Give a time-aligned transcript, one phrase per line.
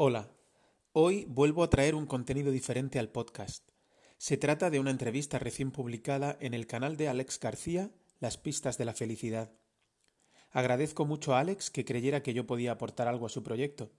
[0.00, 0.30] Hola,
[0.92, 3.68] hoy vuelvo a traer un contenido diferente al podcast.
[4.16, 7.90] Se trata de una entrevista recién publicada en el canal de Alex García,
[8.20, 9.50] Las pistas de la felicidad.
[10.52, 13.90] Agradezco mucho a Alex que creyera que yo podía aportar algo a su proyecto,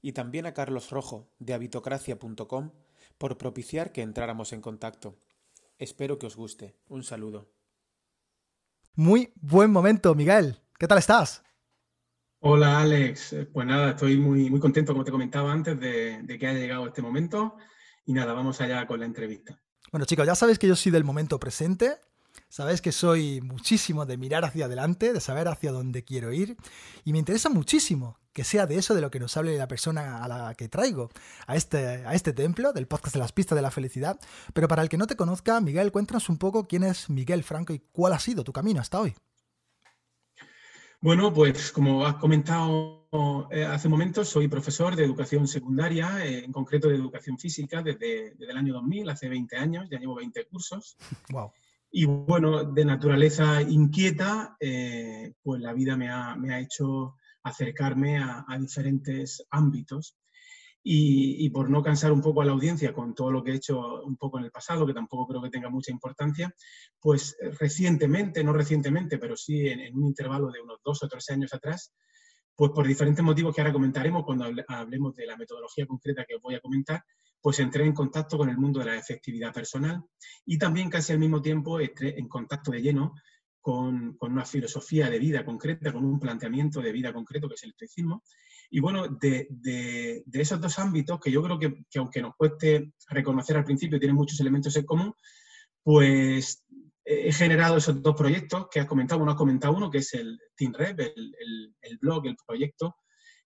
[0.00, 2.70] y también a Carlos Rojo, de habitocracia.com,
[3.18, 5.18] por propiciar que entráramos en contacto.
[5.76, 6.76] Espero que os guste.
[6.86, 7.50] Un saludo.
[8.94, 10.60] Muy buen momento, Miguel.
[10.78, 11.42] ¿Qué tal estás?
[12.40, 16.46] Hola Alex, eh, pues nada, estoy muy, muy contento, como te comentaba antes, de, que
[16.46, 17.56] haya llegado este momento.
[18.06, 19.60] Y nada, vamos allá con la entrevista.
[19.90, 21.96] Bueno chicos, ya sabéis que yo soy del momento presente,
[22.48, 26.56] sabéis que soy muchísimo de mirar hacia adelante, de saber hacia dónde quiero ir.
[27.04, 30.22] Y me interesa muchísimo que sea de eso de lo que nos hable la persona
[30.22, 31.10] a la que traigo
[31.48, 34.16] a este, a este templo del podcast de las pistas de la felicidad.
[34.52, 37.72] Pero para el que no te conozca, Miguel, cuéntanos un poco quién es Miguel Franco
[37.72, 39.16] y cuál ha sido tu camino hasta hoy.
[41.00, 42.98] Bueno, pues como has comentado
[43.50, 47.82] eh, hace un momento, soy profesor de educación secundaria, eh, en concreto de educación física,
[47.82, 50.96] desde, el año 2000, hace 20 años, ya llevo 20 cursos.
[51.30, 51.52] Wow.
[51.90, 58.18] Y bueno, de naturaleza inquieta, eh, pues la vida me ha, me ha hecho acercarme
[58.18, 60.14] a, diferentes ámbitos.
[60.82, 64.02] Y, por no cansar un poco a la audiencia con todo lo que he hecho
[64.02, 66.54] un poco en el pasado, que tampoco creo que tenga mucha importancia,
[66.98, 71.28] pues eh, recientemente, no recientemente, pero sí en, un intervalo de unos dos o tres
[71.28, 71.92] años atrás,
[72.56, 76.42] pues por diferentes motivos que ahora comentaremos cuando hablemos de la metodología concreta que os
[76.42, 77.04] voy a comentar,
[77.40, 80.02] pues entré en contacto con el mundo de la efectividad personal
[80.46, 83.14] y también casi al mismo tiempo entré en contacto de lleno
[83.60, 87.70] con, una filosofía de vida concreta, con un planteamiento de vida concreto que es el
[87.70, 88.22] estoicismo.
[88.70, 93.64] Y bueno, de, esos dos ámbitos, que yo creo que, aunque nos cueste reconocer al
[93.64, 95.14] principio, tienen muchos elementos en común,
[95.82, 96.64] pues
[97.04, 99.22] he generado esos dos proyectos que has comentado.
[99.22, 102.96] Uno has comentado uno, que es el Team Rep, el, blog, el proyecto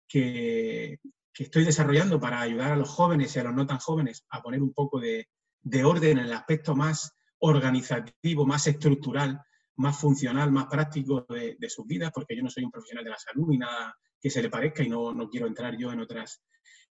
[0.07, 0.99] que,
[1.37, 4.61] estoy desarrollando para ayudar a los jóvenes y a los no tan jóvenes a poner
[4.61, 5.29] un poco de,
[5.61, 9.41] de orden en el aspecto más organizativo, más estructural
[9.79, 13.17] más funcional, más práctico de, sus vidas, porque yo no soy un profesional de la
[13.17, 16.43] salud ni nada que se le parezca y no, quiero entrar yo en otras,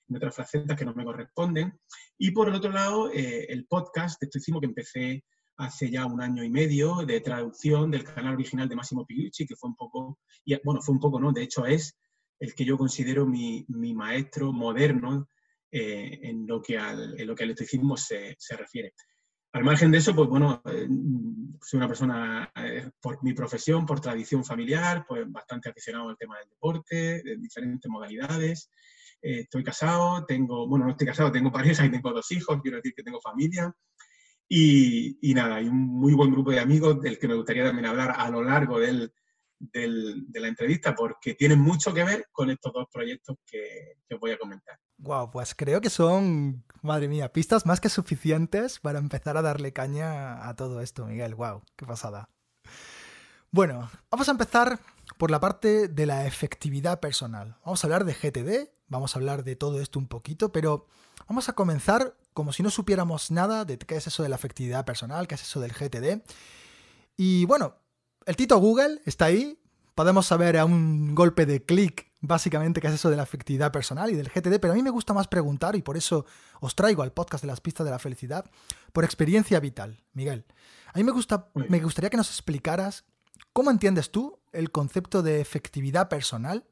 [0.09, 1.78] en otras facetas que no me corresponden.
[2.19, 5.25] Y por el otro lado, eh, el podcast de Estoicismo que empecé
[5.59, 9.56] hace ya un año y medio de traducción del canal original de Massimo Pigliucci, que
[9.56, 10.19] fue un poco,
[10.64, 11.32] bueno, fue un poco, ¿no?
[11.32, 11.98] De hecho es
[12.38, 15.28] el que yo considero mi, maestro moderno
[15.70, 18.93] eh, en, lo que al, en estoicismo se, se refiere.
[19.52, 20.86] Al margen de eso, pues bueno, eh,
[21.62, 26.38] soy una persona, eh, por mi profesión, por tradición familiar, pues bastante aficionado al tema
[26.38, 28.70] del deporte, de diferentes modalidades.
[29.22, 32.76] Eh, estoy casado, tengo, bueno, no estoy casado, tengo pareja y tengo dos hijos, quiero
[32.76, 33.74] decir que tengo familia.
[34.48, 38.14] Y, nada, hay un muy buen grupo de amigos del que me gustaría también hablar
[38.16, 39.12] a lo largo del,
[39.58, 44.20] de la entrevista, porque tienen mucho que ver con estos dos proyectos que, que os
[44.20, 44.78] voy a comentar.
[44.98, 49.72] Wow, pues creo que son, madre mía, pistas más que suficientes para empezar a darle
[49.72, 51.34] caña a todo esto, Miguel.
[51.34, 52.30] Wow, qué pasada.
[53.50, 54.80] Bueno, vamos a empezar
[55.18, 57.56] por la parte de la efectividad personal.
[57.64, 60.86] Vamos a hablar de GTD, vamos a hablar de todo esto un poquito, pero
[61.28, 64.84] vamos a comenzar como si no supiéramos nada de qué es eso de la efectividad
[64.84, 66.22] personal, qué es eso del GTD.
[67.16, 67.76] Y bueno,
[68.26, 69.58] el Tito Google está ahí,
[69.94, 74.10] podemos saber a un golpe de clic básicamente qué es eso de la efectividad personal
[74.10, 76.27] y del GTD, pero a mí me gusta más preguntar y por eso
[76.60, 78.44] os traigo al podcast de las pistas de la felicidad
[78.93, 80.44] por experiencia vital, Miguel.
[80.93, 83.05] A mí me, gusta, me gustaría que nos explicaras
[83.53, 86.65] cómo entiendes tú el concepto de efectividad personal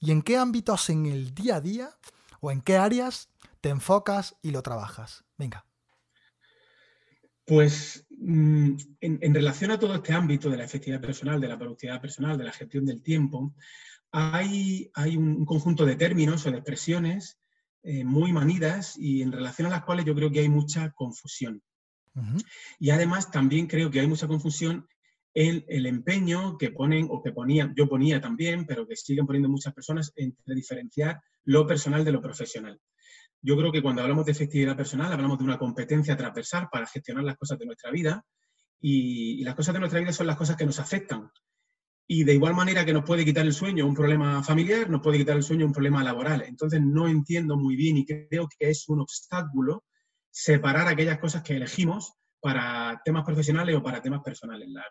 [0.00, 1.90] y en qué ámbitos en el día a día
[2.40, 3.28] o en qué áreas
[3.60, 5.24] te enfocas y lo trabajas.
[5.38, 5.64] Venga.
[7.46, 12.00] Pues mm, en, relación a todo este ámbito de la efectividad personal, de la productividad
[12.00, 13.54] personal, de la gestión del tiempo,
[14.16, 17.40] hay, un conjunto de términos o de expresiones
[17.82, 21.62] eh, muy manidas y en relación a las cuales yo creo que hay mucha confusión.
[22.78, 24.86] Y además también creo que hay mucha confusión
[25.34, 29.48] en el empeño que ponen o que ponía, yo ponía también, pero que siguen poniendo
[29.48, 32.80] muchas personas entre diferenciar lo personal de lo profesional.
[33.42, 37.24] Yo creo que cuando hablamos de efectividad personal hablamos de una competencia transversal para gestionar
[37.24, 38.24] las cosas de nuestra vida
[38.80, 41.32] y las cosas de nuestra vida son las cosas que nos afectan
[42.06, 45.18] y de igual manera que nos puede quitar el sueño un problema familiar, nos puede
[45.18, 46.42] quitar el sueño un problema laboral.
[46.46, 49.84] Entonces no entiendo muy bien y creo que es un obstáculo
[50.30, 54.68] separar aquellas cosas que elegimos para temas profesionales o para temas personales.
[54.68, 54.84] La,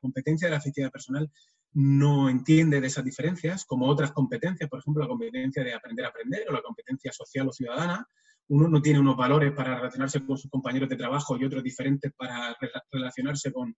[0.00, 1.30] competencia de la efectividad personal
[1.72, 6.08] no entiende de esas diferencias, como otras competencias, por ejemplo, la competencia de aprender a
[6.08, 8.04] aprender o la competencia social o ciudadana.
[8.48, 12.12] Uno no tiene unos valores para relacionarse con sus compañeros de trabajo y otros diferentes
[12.16, 12.54] para
[12.90, 13.74] relacionarse con,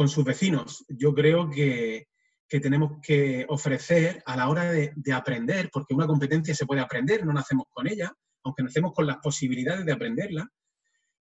[0.00, 0.82] con sus vecinos.
[0.88, 2.08] Yo creo que,
[2.48, 7.26] que tenemos que ofrecer a la hora de, aprender, porque una competencia se puede aprender,
[7.26, 8.10] no nacemos con ella,
[8.42, 10.48] aunque nacemos con las posibilidades de aprenderla,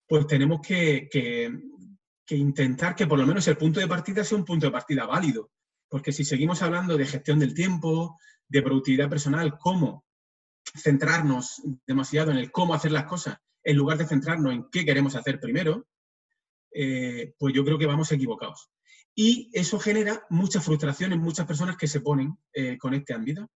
[0.07, 4.45] pues tenemos que, que intentar que por lo menos el punto de partida sea un
[4.45, 5.53] punto de partida válido.
[5.89, 10.05] Porque si seguimos hablando de gestión del tiempo, de productividad personal, cómo
[10.77, 15.17] centrarnos demasiado en el cómo hacer las cosas, en lugar de centrarnos en qué queremos
[15.17, 15.87] hacer primero,
[16.77, 18.71] eh, pues yo creo que vamos equivocados.
[19.15, 23.51] Y eso genera mucha frustración en muchas personas que se ponen eh, con este ámbito.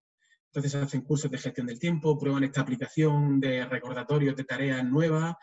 [0.47, 5.35] Entonces hacen cursos de gestión del tiempo, prueban esta aplicación de recordatorios de tareas nuevas,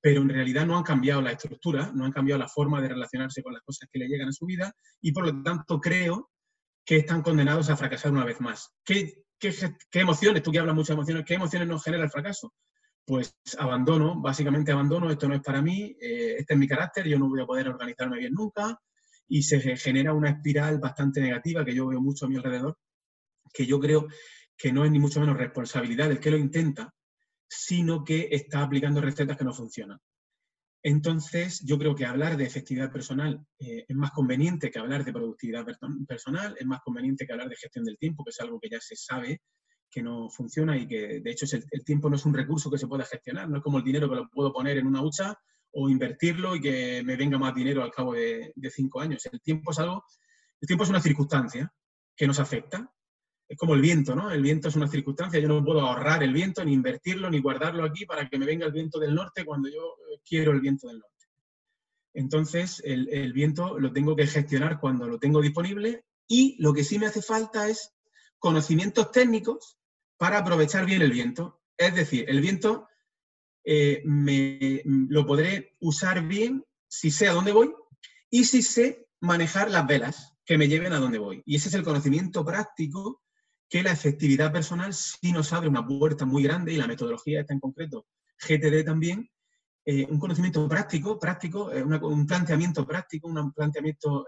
[0.00, 3.42] pero en realidad no han cambiado la estructura, no han cambiado la forma de relacionarse
[3.42, 6.30] con las cosas que le llegan a su vida y por lo tanto creo
[6.84, 8.72] que están condenados a fracasar una vez más.
[8.84, 9.24] ¿Qué,
[9.92, 12.54] emociones, tú que hablas muchas emociones, qué emociones nos genera el fracaso?
[13.06, 17.18] Pues abandono, básicamente abandono, esto no es para mí, eh, este es mi carácter, yo
[17.18, 18.80] no voy a poder organizarme bien nunca
[19.28, 22.76] y se genera una espiral bastante negativa que yo veo mucho a mi alrededor,
[23.52, 24.08] que yo creo
[24.56, 26.92] que no es ni mucho menos responsabilidad del que lo intenta,
[27.48, 30.00] sino que está aplicando recetas que no funcionan.
[30.82, 35.12] Entonces, yo creo que hablar de efectividad personal eh, es más conveniente que hablar de
[35.12, 35.64] productividad
[36.06, 38.80] personal, es más conveniente que hablar de gestión del tiempo, que es algo que ya
[38.80, 39.42] se sabe
[39.90, 42.86] que no funciona y que de hecho el, tiempo no es un recurso que se
[42.86, 45.38] pueda gestionar, no es como el dinero que lo puedo poner en una hucha
[45.72, 49.26] o invertirlo y que me venga más dinero al cabo de, cinco años.
[49.30, 50.04] El tiempo es algo,
[50.60, 51.72] el tiempo es una circunstancia
[52.16, 52.90] que nos afecta
[53.48, 54.30] es como el viento, ¿no?
[54.30, 57.84] El viento es una circunstancia, yo no puedo ahorrar el viento, ni invertirlo, ni guardarlo
[57.84, 60.88] aquí para que me venga el viento del norte cuando yo eh, quiero el viento
[60.88, 61.14] del norte.
[62.14, 66.98] Entonces, el, viento lo tengo que gestionar cuando lo tengo disponible y lo que sí
[66.98, 67.92] me hace falta es
[68.38, 69.78] conocimientos técnicos
[70.16, 71.60] para aprovechar bien el viento.
[71.76, 72.88] Es decir, el viento
[73.64, 77.74] eh, me, lo podré usar bien si sé a dónde voy
[78.30, 81.42] y si sé manejar las velas que me lleven a dónde voy.
[81.44, 83.22] Y ese es el conocimiento práctico
[83.68, 87.52] que la efectividad personal sí nos abre una puerta muy grande y la metodología está
[87.52, 88.06] en concreto,
[88.38, 89.28] GTD también,
[89.84, 94.24] eh, un conocimiento práctico, práctico, eh, un planteamiento práctico, un planteamiento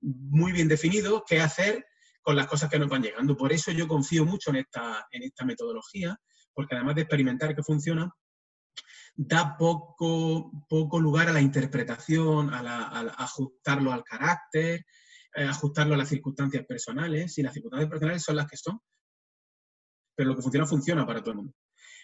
[0.00, 1.86] muy bien definido, qué hacer
[2.22, 3.36] con las cosas que nos van llegando.
[3.36, 6.16] Por eso yo confío mucho en esta, en esta metodología,
[6.54, 8.10] porque además de experimentar que funciona,
[9.14, 14.86] da poco, poco lugar a la interpretación, a, ajustarlo al carácter,
[15.34, 18.80] eh, ajustarlo a las circunstancias personales, y las circunstancias personales son las que son,
[20.14, 21.54] pero lo que funciona, funciona para todo el mundo.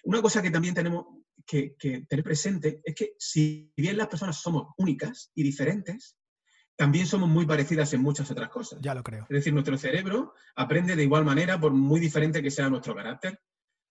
[0.05, 1.07] Una cosa que también tenemos
[1.47, 6.18] que, tener presente es que si bien las personas somos únicas y diferentes,
[6.79, 8.79] también somos muy parecidas en muchas otras cosas.
[8.81, 9.25] Ya lo creo.
[9.25, 13.41] Es decir, nuestro cerebro aprende de igual manera por muy diferente que sea nuestro carácter.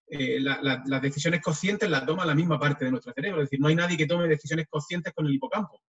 [0.10, 3.42] Eh, las decisiones conscientes las toma la misma parte de nuestro cerebro.
[3.42, 5.82] Es decir, no hay nadie que tome decisiones conscientes con el hipocampo.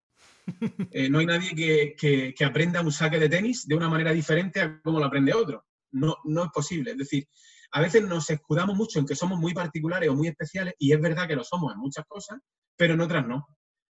[0.91, 4.81] Eh, no hay nadie que, aprenda un saque de tenis de una manera diferente a
[4.81, 5.67] como lo aprende otro.
[5.93, 6.93] No, no es posible.
[6.93, 7.29] Es decir,
[7.71, 11.01] a veces nos escudamos mucho en que somos muy particulares o muy especiales, y es
[11.01, 12.41] verdad que lo somos en muchas cosas,
[12.77, 13.47] pero en otras no.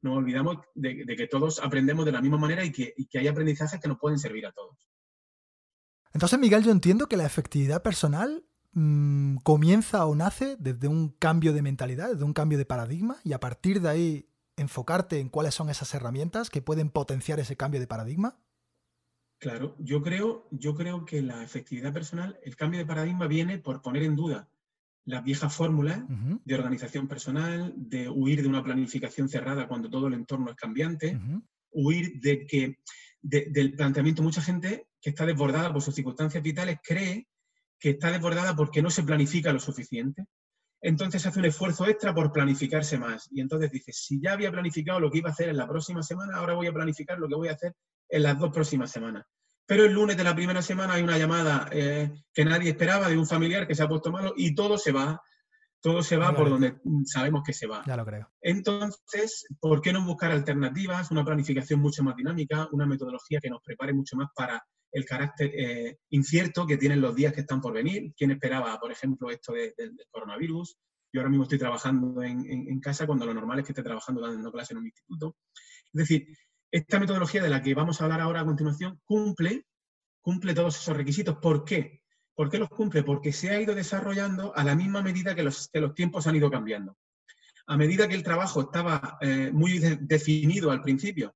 [0.06, 3.88] Nos olvidamos de, que todos aprendemos de la misma manera y que, hay aprendizajes que
[3.88, 4.88] nos pueden servir a todos.
[6.14, 11.54] Entonces, Miguel, yo entiendo que la efectividad personal mm, comienza o nace desde un cambio
[11.54, 15.56] de mentalidad, desde un cambio de paradigma, y a partir de ahí enfocarte en cuáles
[15.56, 18.38] son esas herramientas que pueden potenciar ese cambio de paradigma?
[19.40, 23.82] Claro, yo creo, yo creo que la efectividad personal, el cambio de paradigma viene por
[23.82, 24.48] poner en duda
[25.06, 26.04] las viejas fórmulas
[26.44, 31.20] de organización personal, de huir de una planificación cerrada cuando todo el entorno es cambiante,
[31.72, 32.80] huir de que
[33.22, 37.28] del planteamiento, mucha gente que está desbordada por sus circunstancias vitales cree
[37.80, 40.26] que está desbordada porque no se planifica lo suficiente,
[40.82, 43.28] entonces hace un esfuerzo extra por planificarse más.
[43.32, 46.04] Y entonces dice, si ya había planificado lo que iba a hacer en la próxima
[46.04, 47.74] semana, ahora voy a planificar lo que voy a hacer
[48.10, 49.26] en las dos próximas semanas.
[49.66, 53.18] Pero el lunes de la primera semana hay una llamada eh, que nadie esperaba de
[53.18, 55.22] un familiar que se ha puesto malo y todo se va,
[55.82, 57.84] todo se va por donde sabemos que se va.
[57.86, 58.32] Ya lo creo.
[58.42, 63.62] Entonces, ¿por qué no buscar alternativas, una planificación mucho más dinámica, una metodología que nos
[63.64, 67.74] prepare mucho más para el carácter eh, incierto que tienen los días que están por
[67.74, 68.14] venir.
[68.16, 69.74] ¿Quién esperaba, por ejemplo, esto del
[70.10, 70.78] coronavirus?
[71.12, 74.52] Yo ahora mismo estoy trabajando en, casa cuando lo normal es que esté trabajando dando
[74.52, 75.38] clase en un instituto.
[75.94, 76.28] Es decir,
[76.76, 79.66] esta metodología de la que vamos a hablar ahora a continuación cumple,
[80.22, 81.38] cumple todos esos requisitos.
[81.38, 82.02] ¿Por qué?
[82.34, 83.04] ¿Por qué los cumple?
[83.04, 86.52] Porque se ha ido desarrollando a la misma medida que los, los tiempos han ido
[86.52, 86.98] cambiando.
[87.68, 91.36] A medida que el trabajo estaba eh, muy definido al principio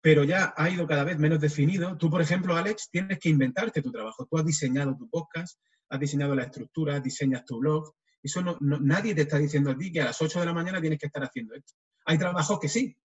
[0.00, 1.96] pero ya ha ido cada vez menos definido.
[1.96, 4.26] Tú, por ejemplo, Alex, tienes que inventarte tu trabajo.
[4.26, 7.92] Tú has diseñado tu podcast, has diseñado la estructura, diseñas tu blog.
[8.22, 10.80] Eso no, nadie te está diciendo a ti que a las 8 de la mañana
[10.80, 11.74] tienes que estar haciendo esto.
[12.06, 12.96] Hay trabajos que sí.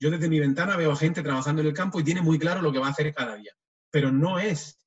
[0.00, 2.72] Yo desde mi ventana veo gente trabajando en el campo y tiene muy claro lo
[2.72, 3.52] que va a hacer cada día.
[3.90, 4.78] Pero no es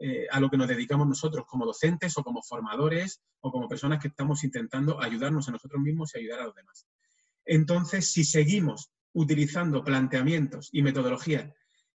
[0.00, 4.00] eh, a lo que nos dedicamos nosotros como docentes o como formadores o como personas
[4.00, 6.86] que estamos intentando ayudarnos a nosotros mismos y ayudar a los demás.
[7.44, 11.52] Entonces, si seguimos utilizando planteamientos y metodologías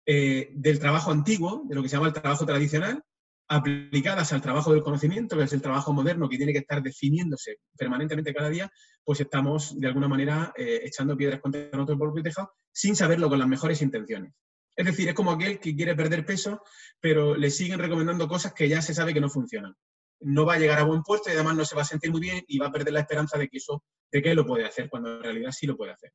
[0.07, 3.03] eh, del trabajo antiguo, de lo que se llama el trabajo tradicional,
[3.49, 7.57] aplicadas al trabajo del conocimiento, que es el trabajo moderno que tiene que estar definiéndose
[7.77, 8.71] permanentemente cada día,
[9.03, 13.39] pues estamos de alguna manera eh, echando piedras contra nuestro propio tejado sin saberlo con
[13.39, 14.35] las mejores intenciones.
[14.77, 16.63] Es decir, es como aquel que quiere perder peso,
[17.01, 19.75] pero le siguen recomendando cosas que ya se sabe que no funcionan.
[20.21, 22.21] No va a llegar a buen puesto y además no se va a sentir muy
[22.21, 24.89] bien y va a perder la esperanza de que eso, de que lo puede hacer,
[24.91, 26.13] cuando en realidad sí lo puede hacer.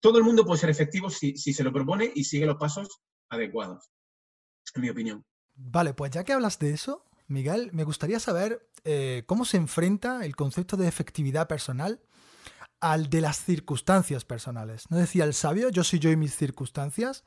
[0.00, 3.88] todo el mundo puede ser efectivo si se lo propone y sigue los pasos adecuados,
[4.74, 5.24] en mi opinión.
[5.56, 10.24] Vale, pues ya que hablas de eso, Miguel, me gustaría saber eh, cómo se enfrenta
[10.24, 12.00] el concepto de efectividad personal
[12.80, 14.90] al de las circunstancias personales.
[14.90, 17.24] ¿No decía el sabio, yo soy yo y mis circunstancias?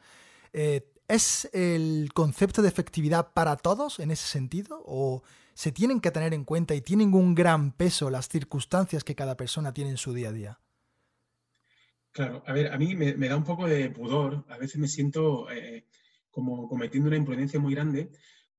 [0.54, 4.84] Eh, ¿Es el concepto de efectividad para todos en ese sentido?
[4.86, 5.24] ¿O
[5.56, 9.36] se tienen que tener en cuenta y tienen un gran peso las circunstancias que cada
[9.36, 10.60] persona tiene en su día a día?
[12.12, 15.50] Claro, a ver, a mí me, da un poco de pudor, a veces me siento
[15.52, 15.86] eh,
[16.30, 18.10] como cometiendo una imprudencia muy grande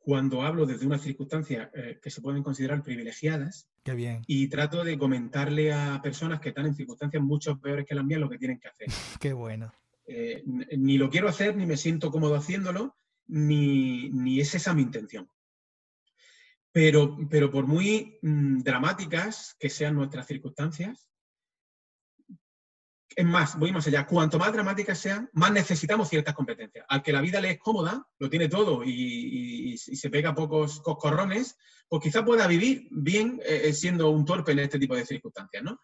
[0.00, 3.68] cuando hablo desde unas circunstancias eh, que se pueden considerar privilegiadas.
[3.84, 4.22] Qué bien.
[4.26, 8.20] Y trato de comentarle a personas que están en circunstancias mucho peores que las mías
[8.20, 8.88] lo que tienen que hacer.
[9.20, 9.72] Qué bueno.
[10.06, 12.96] Eh, ni lo quiero hacer, ni me siento cómodo haciéndolo,
[13.28, 15.28] ni, ni es esa mi intención.
[16.72, 21.09] Pero, pero por muy mm, dramáticas que sean nuestras circunstancias,
[23.16, 26.84] es más, voy más allá, cuanto más dramáticas sean, más necesitamos ciertas competencias.
[26.88, 31.56] Al que la vida le es cómoda, lo tiene todo y, se pega pocos coscorrones,
[31.88, 35.62] pues quizá pueda vivir bien eh, eh, siendo un torpe en este tipo de circunstancias,
[35.62, 35.80] ¿no?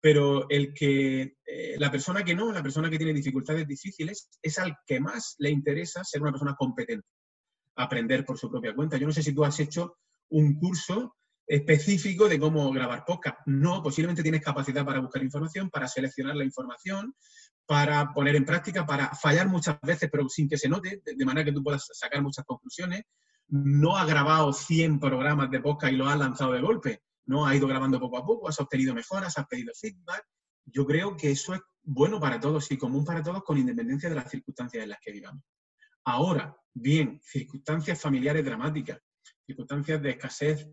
[0.00, 4.58] Pero el que, eh, la persona que no, la persona que tiene dificultades difíciles, es
[4.58, 7.06] al que más le interesa ser una persona competente,
[7.76, 8.96] aprender por su propia cuenta.
[8.96, 9.98] Yo no sé si tú has hecho
[10.30, 11.16] un curso
[11.50, 13.38] específico de cómo grabar podcast.
[13.46, 17.12] No, posiblemente tienes capacidad para buscar información, para seleccionar la información,
[17.66, 21.44] para poner en práctica, para fallar muchas veces, pero sin que se note, de manera
[21.44, 23.02] que tú puedas sacar muchas conclusiones.
[23.48, 27.02] No ha grabado 100 programas de podcast y lo has lanzado de golpe.
[27.26, 30.24] No, ha ido grabando poco a poco, has obtenido mejoras, has pedido feedback.
[30.66, 34.14] Yo creo que eso es bueno para todos y común para todos con independencia de
[34.14, 35.42] las circunstancias en las que vivamos.
[36.04, 39.00] Ahora, bien, circunstancias familiares dramáticas,
[39.44, 40.68] circunstancias de escasez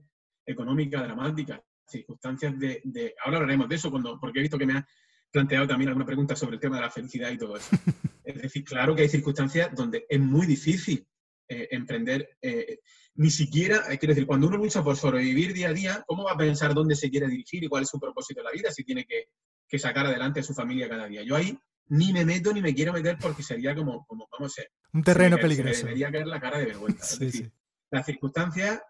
[0.48, 4.88] económica dramática, circunstancias de, Ahora hablaremos de eso, cuando, porque he visto que me ha
[5.32, 7.70] planteado también alguna pregunta sobre el tema de la felicidad y todo eso.
[8.24, 11.08] Es decir, claro que hay circunstancias donde es muy difícil
[11.48, 12.80] eh, emprender, eh,
[13.16, 16.34] ni siquiera, eh, quiero decir, cuando uno lucha por sobrevivir día a día, ¿cómo va
[16.34, 18.84] a pensar dónde se quiere dirigir y cuál es su propósito en la vida si
[18.84, 19.30] tiene que,
[19.78, 21.24] sacar adelante a su familia cada día?
[21.24, 24.56] Yo ahí ni me meto ni me quiero meter porque sería como, como vamos a
[24.62, 24.72] ser.
[24.92, 25.86] Un terreno peligroso.
[25.86, 27.14] debería caer la cara de vergüenza.
[27.14, 27.52] es decir,
[27.92, 28.82] las circunstancias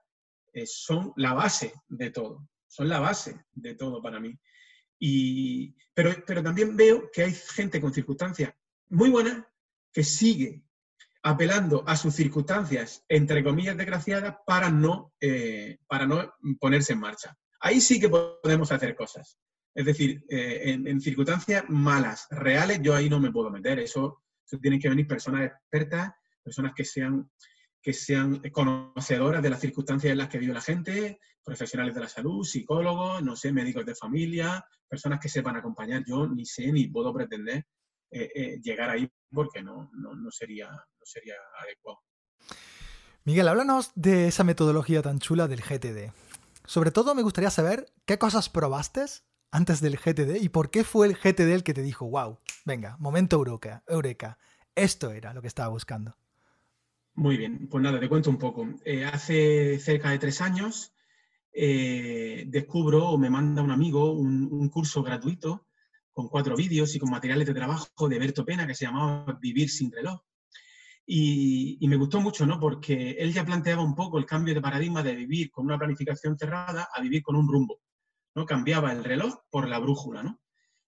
[0.54, 4.38] eh, son la base de todo, son la base de todo para mí.
[5.00, 8.54] Y, pero, pero también veo que hay gente con circunstancias
[8.90, 9.44] muy buenas
[9.92, 10.64] que sigue
[11.24, 17.38] apelando a sus circunstancias, entre comillas, desgraciadas, para no, eh, para no ponerse en marcha.
[17.60, 19.38] Ahí sí que podemos hacer cosas.
[19.76, 23.80] Es decir, eh, en, circunstancias malas, reales, yo ahí no me puedo meter.
[23.80, 26.14] Eso, eso tienen que venir personas expertas,
[26.44, 27.30] personas que sean
[27.82, 32.10] que sean conocedoras de las circunstancias en las que vive la gente, profesionales de la
[32.10, 36.04] salud, psicólogos, no sé, médicos de familia, personas que sepan acompañar.
[36.06, 37.66] Yo ni sé ni puedo pretender
[38.12, 42.00] eh, eh, llegar ahí porque no, no, sería, no sería adecuado.
[43.24, 46.12] Miguel, háblanos de esa metodología tan chula del GTD.
[46.66, 49.06] Sobre todo me gustaría saber qué cosas probaste
[49.52, 52.98] antes del GTD y por qué fue el GTD el que te dijo, wow, venga,
[53.00, 54.38] momento eureka, eureka,
[54.76, 56.18] esto era lo que estaba buscando.
[57.18, 58.68] Muy bien, pues nada, te cuento un poco.
[58.86, 60.94] Eh, hace cerca de tres años
[61.52, 65.66] eh, descubro o me manda un amigo un, curso gratuito
[66.14, 69.68] con cuatro vídeos y con materiales de trabajo de Berto Pena que se llamaba Vivir
[69.68, 70.22] sin reloj.
[71.08, 72.60] Y, y, me gustó mucho, ¿no?
[72.60, 76.38] Porque él ya planteaba un poco el cambio de paradigma de vivir con una planificación
[76.38, 77.82] cerrada a vivir con un rumbo,
[78.36, 78.46] ¿no?
[78.46, 80.40] Cambiaba el reloj por la brújula, ¿no?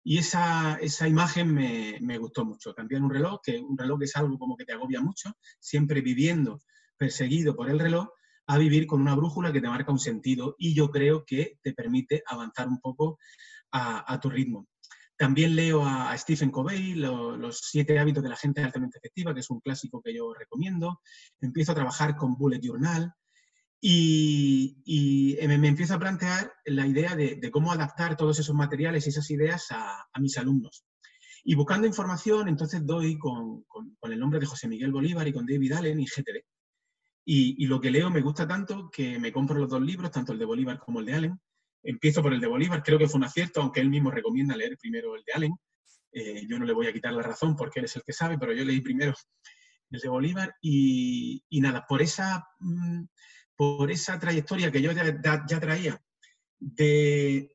[0.10, 2.74] Y esa, esa imagen me, me, gustó mucho.
[2.74, 6.64] Cambiar un reloj, que un reloj es algo como que te agobia mucho, siempre viviendo
[6.98, 8.08] perseguido por el reloj,
[8.48, 11.74] a vivir con una brújula que te marca un sentido y yo creo que te
[11.74, 13.20] permite avanzar un poco
[13.72, 14.68] a, a tu ritmo.
[15.16, 19.50] También leo a, Stephen Covey, Los siete hábitos de la gente altamente efectiva, que es
[19.52, 21.02] un clásico que yo recomiendo.
[21.40, 23.14] Empiezo a trabajar con Bullet Journal,
[23.82, 29.30] y, me, empiezo a plantear la idea de, cómo adaptar todos esos materiales y esas
[29.32, 30.86] ideas a, mis alumnos.
[31.44, 33.66] Y buscando información, entonces doy con,
[34.04, 36.44] el nombre de José Miguel Bolívar y con David Allen y GTD.
[37.26, 40.40] Y, lo que leo me gusta tanto que me compro los dos libros, tanto el
[40.40, 41.40] de Bolívar como el de Allen.
[41.84, 44.78] Empiezo por el de Bolívar, creo que fue un acierto, aunque él mismo recomienda leer
[44.78, 45.54] primero el de Allen.
[46.12, 48.38] Eh, yo no le voy a quitar la razón porque él es el que sabe,
[48.38, 49.14] pero yo leí primero
[49.92, 53.04] el de Bolívar y, nada, por esa, mm,
[53.60, 56.02] por esa trayectoria que yo ya, traía
[56.60, 57.52] de,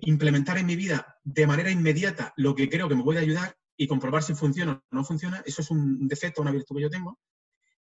[0.00, 3.86] implementar en mi vida de manera inmediata lo que creo que me puede ayudar y
[3.86, 7.18] comprobar si funciona o no funciona, eso es un defecto, una virtud que yo tengo.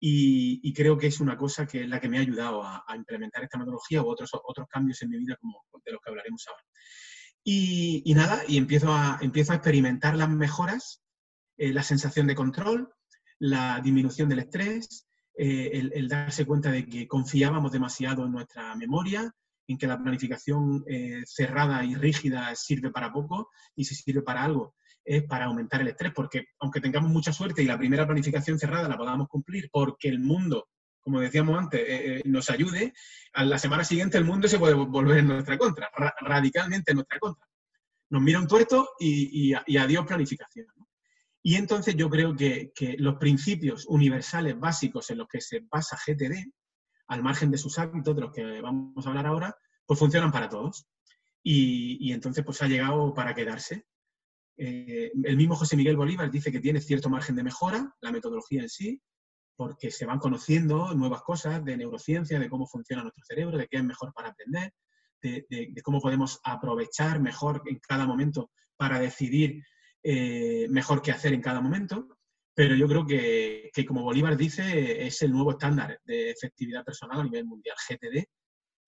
[0.01, 3.41] Y, creo que es una cosa que es la que me ha ayudado a, implementar
[3.41, 6.63] esta metodología u otros, otros cambios en mi vida como de los que hablaremos ahora.
[7.41, 11.01] Y, nada, y empiezo a, empiezo a experimentar las mejoras,
[11.57, 12.93] eh, la sensación de control,
[13.39, 15.08] la disminución del estrés,
[15.41, 19.31] eh, el, darse cuenta de que confiábamos demasiado en nuestra memoria,
[19.67, 24.43] en que la planificación eh, cerrada y rígida sirve para poco y si sirve para
[24.43, 28.59] algo es para aumentar el estrés, porque aunque tengamos mucha suerte y la primera planificación
[28.59, 30.67] cerrada la podamos cumplir porque el mundo,
[30.99, 32.93] como decíamos antes, eh, nos ayude,
[33.31, 37.17] a la semana siguiente el mundo se puede volver en nuestra contra, radicalmente en nuestra
[37.17, 37.47] contra.
[38.09, 40.67] Nos mira un tuerto y, adiós planificación.
[41.41, 45.97] Y entonces yo creo que, que los principios universales básicos en los que se basa
[46.05, 46.51] GTD
[47.07, 49.55] al margen de sus hábitos, de los que vamos a hablar ahora,
[49.85, 50.87] pues funcionan para todos.
[51.43, 53.85] Y, entonces pues ha llegado para quedarse.
[54.57, 58.61] Eh, el mismo José Miguel Bolívar dice que tiene cierto margen de mejora, la metodología
[58.61, 59.01] en sí,
[59.55, 63.77] porque se van conociendo nuevas cosas de neurociencia, de cómo funciona nuestro cerebro, de qué
[63.77, 64.73] es mejor para aprender,
[65.21, 69.63] de, cómo podemos aprovechar mejor en cada momento para decidir
[70.03, 72.19] eh, mejor qué hacer en cada momento.
[72.53, 77.23] Pero yo creo que, como Bolívar dice, es el nuevo estándar de efectividad personal a
[77.23, 78.25] nivel mundial, GTD,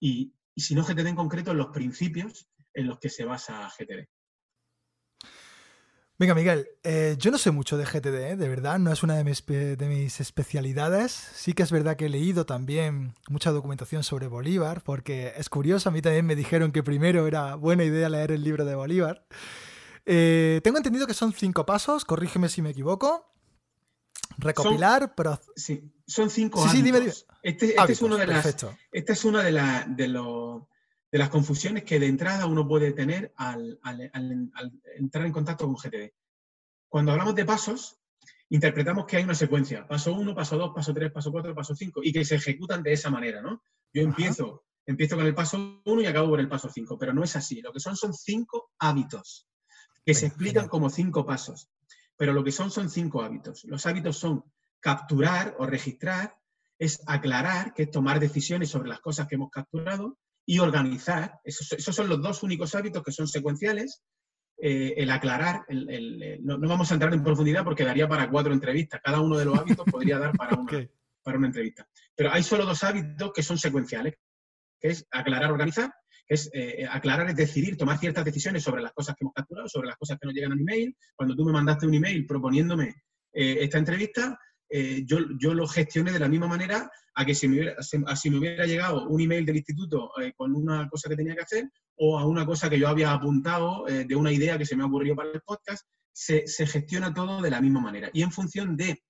[0.02, 4.08] y, si no GTD en concreto, los principios en los que se basa GTD.
[6.20, 8.36] Venga, Miguel, eh, yo no sé mucho de GTD, ¿eh?
[8.36, 11.14] de verdad, no es una de mis, especialidades.
[11.14, 15.90] Sí que es verdad que he leído también mucha documentación sobre Bolívar, porque es curioso,
[15.90, 19.26] a mí también me dijeron que primero era buena idea leer el libro de Bolívar.
[20.14, 23.34] Eh, tengo entendido que son cinco pasos, corrígeme si me equivoco.
[24.38, 25.40] Recopilar, pero...
[25.56, 26.84] Sí, son cinco sí,
[27.42, 28.46] Este, este es uno de las,
[28.92, 33.80] esta es una de, de, de, las confusiones que de entrada uno puede tener al,
[34.98, 36.12] entrar en contacto con GTD.
[36.90, 37.98] Cuando hablamos de pasos,
[38.50, 42.02] interpretamos que hay una secuencia, paso uno, paso dos, paso tres, paso cuatro, paso cinco,
[42.04, 43.64] y que se ejecutan de esa manera, ¿no?
[43.94, 47.24] Yo empiezo, empiezo con el paso uno y acabo por el paso cinco, pero no
[47.24, 47.62] es así.
[47.62, 49.48] Lo que son son cinco hábitos
[50.06, 51.70] que se explican como cinco pasos
[52.22, 53.64] pero lo que son son cinco hábitos.
[53.64, 54.44] Los hábitos son
[54.80, 56.38] capturar o registrar,
[56.78, 61.40] es aclarar, que es tomar decisiones sobre las cosas que hemos capturado, y organizar.
[61.44, 64.04] Esos, son los dos únicos hábitos que son secuenciales.
[64.56, 65.66] Eh, el aclarar,
[66.42, 69.02] no, vamos a entrar en profundidad porque daría para cuatro entrevistas.
[69.04, 70.88] Cada uno de los hábitos podría dar para una,
[71.24, 71.88] para una entrevista.
[72.16, 74.14] Pero hay solo dos hábitos que son secuenciales,
[74.80, 75.92] que es aclarar, organizar
[76.28, 79.88] es eh, aclarar, es decidir, tomar ciertas decisiones sobre las cosas que hemos capturado, sobre
[79.88, 80.96] las cosas que nos llegan al email.
[81.16, 82.96] Cuando tú me mandaste un email proponiéndome
[83.34, 84.38] eh, esta entrevista,
[84.70, 88.30] eh, yo, yo, lo gestioné de la misma manera a que si me hubiera, si
[88.30, 92.18] me hubiera llegado un email del instituto con una cosa que tenía que hacer o
[92.18, 95.18] a una cosa que yo había apuntado de una idea que se me ha ocurrido
[95.18, 98.10] para el podcast, se, se gestiona todo de la misma manera.
[98.14, 99.04] Y en función de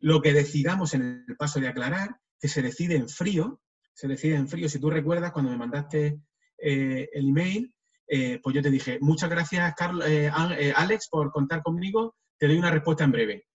[0.00, 3.60] lo que decidamos en el paso de aclarar, que se decide en frío,
[3.94, 4.68] se decide en frío.
[4.68, 6.20] Si tú recuerdas, cuando me mandaste
[6.58, 7.72] eh, el email,
[8.06, 9.74] eh, pues yo te dije, muchas gracias,
[10.06, 10.30] eh,
[10.74, 13.46] Alex, por contar conmigo, te doy una respuesta en breve.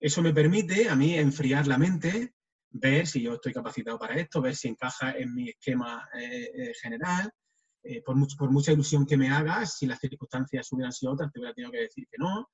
[0.00, 2.34] Eso me permite a mí enfriar la mente,
[2.70, 6.06] ver si yo estoy capacitado para esto, ver si encaja en mi esquema
[6.82, 7.30] general.
[8.04, 11.54] por, por, mucha ilusión que me hagas, si las circunstancias hubieran sido otras, te hubiera
[11.54, 12.50] tenido que decir que no.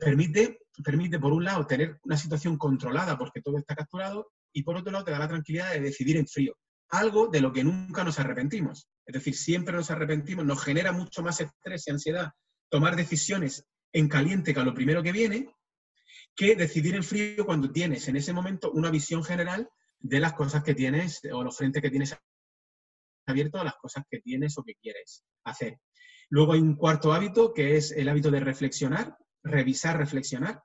[0.00, 4.76] permite, permite, por un lado, tener una situación controlada porque todo está capturado y por
[4.76, 6.54] otro lado te da la tranquilidad de decidir en frío
[6.90, 8.88] algo de lo que nunca nos arrepentimos.
[9.08, 12.30] Es decir, siempre nos arrepentimos, nos genera mucho más estrés y ansiedad
[12.68, 15.50] tomar decisiones en caliente que a lo primero que viene,
[16.36, 19.66] que decidir en frío cuando tienes en ese momento una visión general
[19.98, 22.14] de las cosas que tienes o los frentes que tienes
[23.26, 25.78] abiertos a las cosas que tienes o que quieres hacer.
[26.28, 30.62] Luego hay un cuarto hábito que es el hábito de reflexionar, revisar, reflexionar.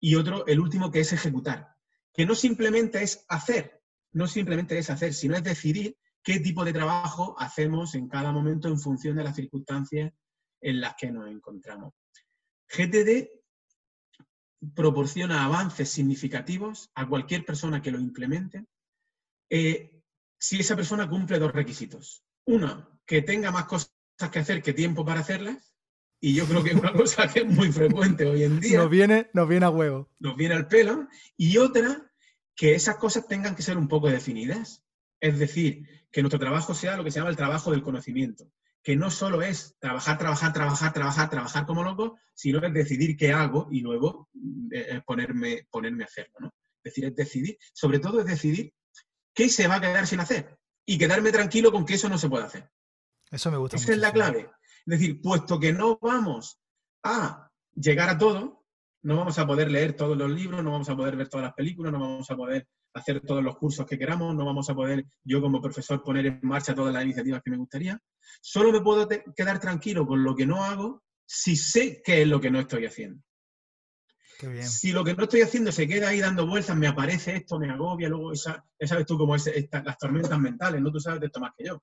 [0.00, 1.68] Y otro, el último, que es ejecutar,
[2.14, 6.72] que no simplemente es hacer, no simplemente es hacer, sino es decidir qué tipo de
[6.72, 10.12] trabajo hacemos en cada momento en función de las circunstancias
[10.60, 11.92] en las que nos encontramos.
[12.68, 13.28] GTD
[14.74, 18.64] proporciona avances significativos a cualquier persona que lo implemente
[19.50, 20.02] eh,
[20.38, 22.24] si esa persona cumple dos requisitos.
[22.46, 23.92] Uno, que tenga más cosas
[24.32, 25.74] que hacer que tiempo para hacerlas.
[26.20, 28.78] Y yo creo que es una cosa que es muy frecuente hoy en día.
[28.78, 30.10] Nos viene, nos viene a huevo.
[30.18, 31.08] Nos viene al pelo.
[31.36, 32.10] Y otra,
[32.56, 34.82] que esas cosas tengan que ser un poco definidas.
[35.20, 38.48] Es decir, que nuestro trabajo sea lo que se llama el trabajo del conocimiento,
[38.84, 43.32] que no solo es trabajar, trabajar, trabajar, trabajar, trabajar como loco, sino es decidir qué
[43.32, 44.28] hago y luego
[44.70, 46.34] eh, eh, ponerme, ponerme a hacerlo.
[46.38, 46.54] ¿no?
[46.84, 48.72] Es decir, es decidir, sobre todo es decidir
[49.34, 52.28] qué se va a quedar sin hacer y quedarme tranquilo con que eso no se
[52.28, 52.70] puede hacer.
[53.28, 53.76] Eso me gusta.
[53.76, 54.48] Esa es la clave.
[54.86, 56.60] Es decir, puesto que no vamos
[57.02, 58.63] a llegar a todo,
[59.04, 61.54] no vamos a poder leer todos los libros, no vamos a poder ver todas las
[61.54, 65.04] películas, no vamos a poder hacer todos los cursos que queramos, no vamos a poder
[65.22, 68.00] yo como profesor poner en marcha todas las iniciativas que me gustaría.
[68.40, 72.40] Solo me puedo quedar tranquilo con lo que no hago si sé qué es lo
[72.40, 73.22] que no estoy haciendo.
[74.62, 77.70] Si lo que no estoy haciendo se queda ahí dando vueltas, me aparece esto, me
[77.70, 80.90] agobia, luego esa, sabes tú cómo es las tormentas mentales, ¿no?
[80.90, 81.82] Tú sabes de esto más que yo.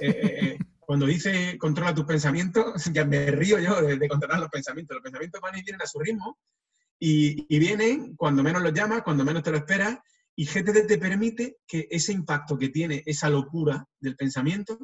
[0.00, 4.48] Eh, eh, eh, cuando dice controla tus pensamientos, ya me río yo de, controlar los
[4.48, 4.96] pensamientos.
[4.96, 6.38] Los pensamientos van y vienen a su ritmo
[6.98, 9.98] y, vienen cuando menos los llamas, cuando menos te lo esperas
[10.36, 14.78] y GTD te permite que ese impacto que tiene esa locura del pensamiento,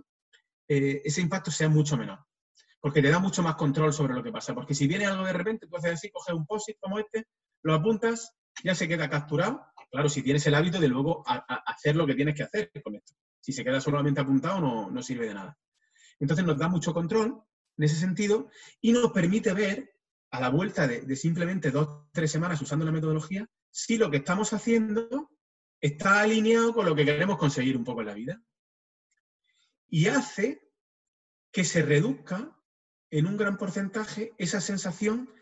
[0.68, 2.18] ese impacto sea mucho menor
[2.80, 4.54] porque te da mucho más control sobre lo que pasa.
[4.54, 7.26] Porque si viene algo de repente, tú haces así, coges un post como este,
[7.62, 9.66] lo apuntas, ya se queda capturado.
[9.90, 13.14] Claro, si tienes el hábito de luego hacer lo que tienes que hacer con esto.
[13.46, 15.56] Si se queda solamente apuntado, no, no sirve de nada.
[16.18, 17.44] Entonces nos da mucho control
[17.78, 19.94] en ese sentido y nos permite ver
[20.32, 24.52] a la vuelta de, simplemente dos, tres semanas usando la metodología, si lo que estamos
[24.52, 25.30] haciendo
[25.80, 28.42] está alineado con lo que queremos conseguir un poco en la vida.
[29.90, 30.68] Y hace
[31.52, 32.52] que se reduzca
[33.10, 35.32] en un gran porcentaje esa sensación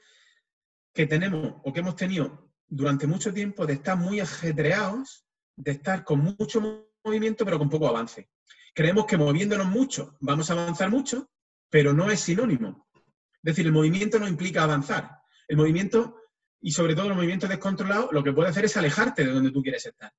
[0.92, 6.04] que tenemos o que hemos tenido durante mucho tiempo de estar muy ajetreados, de estar
[6.04, 8.28] con mucho movimiento pero con poco avance.
[8.74, 11.30] Creemos que moviéndonos mucho vamos a avanzar mucho,
[11.70, 12.88] pero no es sinónimo.
[12.94, 15.10] Es decir, el movimiento no implica avanzar.
[15.46, 16.16] El movimiento,
[16.60, 19.62] y sobre todo el movimiento descontrolado, lo que puede hacer es alejarte de donde tú
[19.62, 20.12] quieres estar.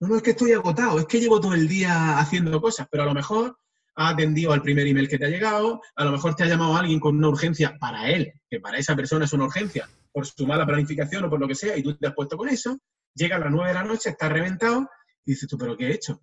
[0.00, 3.06] No, es que estoy agotado, es que llevo todo el día haciendo cosas, pero a
[3.06, 3.58] lo mejor
[3.96, 6.76] ha atendido al primer email que te ha llegado, a lo mejor te ha llamado
[6.76, 10.46] alguien con una urgencia para él, que para esa persona es una urgencia, por su
[10.46, 12.78] mala planificación o por lo que sea, y tú te has puesto con eso,
[13.12, 14.88] llega a las nueve de la noche, está reventado,
[15.24, 16.22] y dices tú, ¿pero qué he hecho?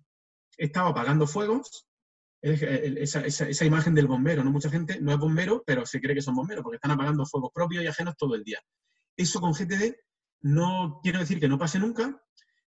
[0.56, 1.86] He estado apagando fuegos,
[2.40, 4.50] esa, esa, imagen del bombero, ¿no?
[4.50, 7.50] Mucha gente no es bombero, pero se cree que son bomberos, porque están apagando fuegos
[7.52, 8.60] propios y ajenos todo el día.
[9.16, 9.96] Eso con GTD
[10.42, 12.22] no quiero decir que no pase nunca,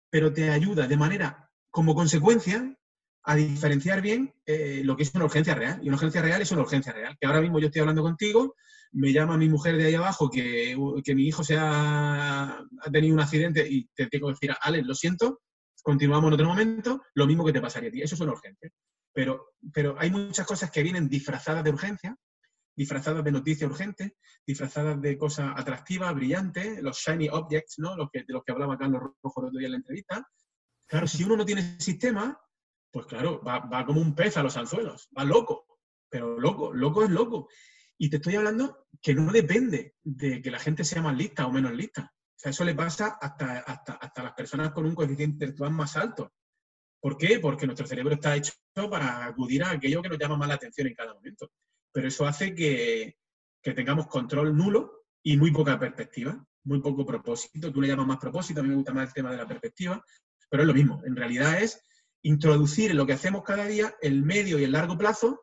[0.10, 2.76] pero te ayuda de manera, como consecuencia,
[3.24, 5.80] a diferenciar bien eh, lo que es una urgencia real.
[5.84, 7.16] Y una urgencia real es una urgencia real.
[7.20, 8.56] Que ahora mismo yo estoy hablando contigo,
[8.92, 10.76] me llama mi mujer de ahí abajo que,
[11.16, 12.60] mi hijo se ha,
[12.92, 15.42] tenido un accidente y te tengo que decir, Alex, lo siento,
[15.84, 18.02] continuamos en otro momento, lo mismo que te pasaría a ti.
[18.02, 18.72] Eso es una urgencia.
[19.14, 22.16] Pero, pero hay muchas cosas que vienen disfrazadas de urgencia,
[22.76, 24.16] disfrazadas de noticia urgente,
[24.46, 27.96] disfrazadas de cosas atractivas, brillantes, los shiny objects, ¿no?
[27.98, 30.26] Los que, de los que hablaba Carlos Rojo el otro día en la entrevista.
[30.88, 32.40] Claro, si uno no tiene sistema,
[32.92, 37.10] pues claro, va, como un pez a los anzuelos, va loco, pero loco, loco es
[37.10, 37.50] loco.
[37.98, 41.52] Y te estoy hablando que no depende de que la gente sea más lista o
[41.52, 42.14] menos lista.
[42.40, 46.32] Sea, eso le pasa hasta, hasta, las personas con un coeficiente intelectual más alto.
[47.02, 47.38] ¿Por qué?
[47.42, 48.54] Porque nuestro cerebro está hecho
[48.90, 51.52] para acudir a aquello que nos llama más la atención en cada momento.
[51.92, 53.18] Pero eso hace que,
[53.62, 57.74] que tengamos control nulo y muy poca perspectiva, muy poco propósito.
[57.74, 60.02] Tú le llamas más propósito, a mí me gusta más el tema de la perspectiva,
[60.50, 61.02] pero es lo mismo.
[61.06, 61.84] En realidad es
[62.22, 65.42] introducir en lo que hacemos cada día el medio y el largo plazo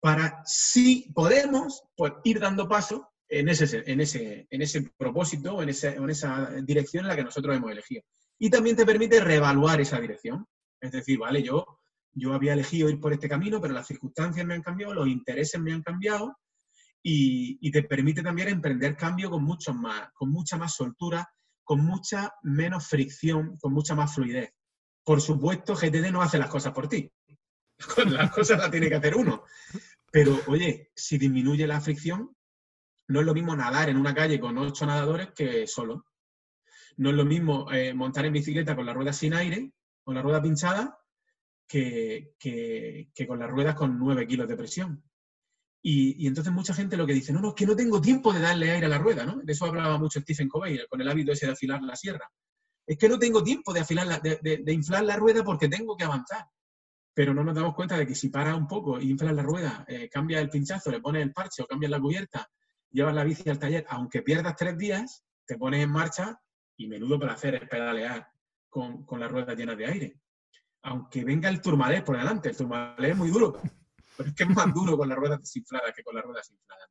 [0.00, 5.68] para, si podemos, pues ir dando paso en ese, en ese, en ese propósito, en,
[5.68, 8.02] en esa dirección en la que nosotros hemos elegido.
[8.38, 10.46] Y también te permite reevaluar esa dirección.
[10.80, 11.78] Es decir, vale, yo,
[12.12, 15.60] yo había elegido ir por este camino, pero las circunstancias me han cambiado, los intereses
[15.60, 16.36] me han cambiado,
[17.02, 21.26] y, y, te permite también emprender cambio con, mucho más, con mucha más soltura,
[21.64, 24.52] con mucha menos fricción, con mucha más fluidez.
[25.02, 27.10] Por supuesto, GTD no hace las cosas por ti.
[28.06, 29.44] Las cosas las tiene que hacer uno.
[30.12, 32.36] Pero, oye, si disminuye la fricción,
[33.10, 36.06] no es lo mismo nadar en una calle con ocho nadadores que solo.
[36.96, 40.22] No es lo mismo eh, montar en bicicleta con la rueda sin aire, con la
[40.22, 40.98] rueda pinchada,
[41.66, 42.34] que,
[43.26, 45.04] con las ruedas con nueve kilos de presión.
[45.82, 48.40] Y, entonces mucha gente lo que dice, no, no, es que no tengo tiempo de
[48.40, 49.40] darle aire a la rueda, ¿no?
[49.42, 52.30] De eso hablaba mucho Stephen Covey, con el hábito ese de afilar la sierra
[52.90, 56.44] es que no tengo tiempo de, afilar de, inflar la rueda porque tengo que avanzar.
[57.14, 60.08] Pero no nos damos cuenta de que si paras un poco inflas la rueda, eh,
[60.08, 62.50] cambias el pinchazo, le pones el parche o cambias la cubierta,
[62.90, 66.40] llevas la bici al taller, aunque pierdas tres días, te pones en marcha
[66.76, 68.28] y menudo placer es pedalear
[68.68, 70.20] con, con las ruedas llenas de aire.
[70.82, 73.60] Aunque venga el turmalés por delante, el turmalés es muy duro,
[74.16, 76.88] pero es que es más duro con las ruedas desinfladas que con las ruedas infladas.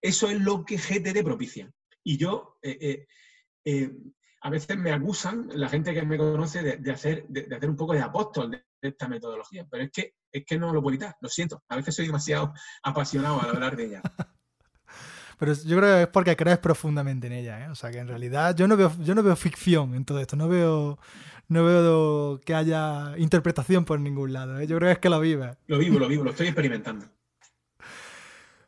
[0.00, 1.70] Eso es lo que GTD propicia.
[2.04, 3.06] Y yo eh,
[3.64, 3.92] eh,
[4.42, 7.92] a veces me acusan la gente que me conoce de, hacer, de, hacer un poco
[7.92, 11.28] de apóstol de, esta metodología, pero es que, es que no lo puedo evitar, lo
[11.28, 11.62] siento.
[11.68, 14.02] A veces soy demasiado apasionado al hablar de ella.
[15.42, 17.68] Pero yo creo que es porque crees profundamente en ella, ¿eh?
[17.68, 20.36] O sea que en realidad yo no veo, yo no veo ficción en todo esto,
[20.36, 21.00] no veo,
[21.48, 24.60] no veo que haya interpretación por ningún lado.
[24.60, 24.68] ¿eh?
[24.68, 25.56] Yo creo que es que lo vives.
[25.66, 27.06] Lo vivo, lo vivo, lo estoy experimentando.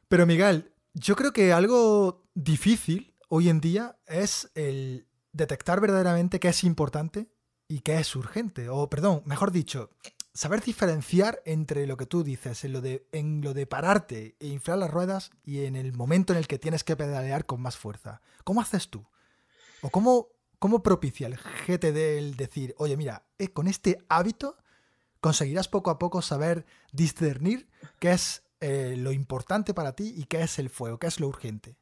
[0.08, 6.48] Pero Miguel, yo creo que algo difícil hoy en día es el detectar verdaderamente qué
[6.48, 7.28] es importante
[7.68, 8.68] y qué es urgente.
[8.68, 9.90] O, perdón, mejor dicho,
[10.34, 14.48] saber diferenciar entre lo que tú dices, en lo de, en lo de pararte e
[14.48, 17.76] inflar las ruedas y en el momento en el que tienes que pedalear con más
[17.76, 18.20] fuerza.
[18.42, 19.06] ¿Cómo haces tú?
[19.80, 24.56] ¿O cómo, cómo propicia el GTD el decir, oye, mira, eh, con este hábito
[25.20, 27.68] conseguirás poco a poco saber discernir
[28.00, 31.28] qué es eh, lo importante para ti y qué es el fuego, qué es lo
[31.28, 31.76] urgente?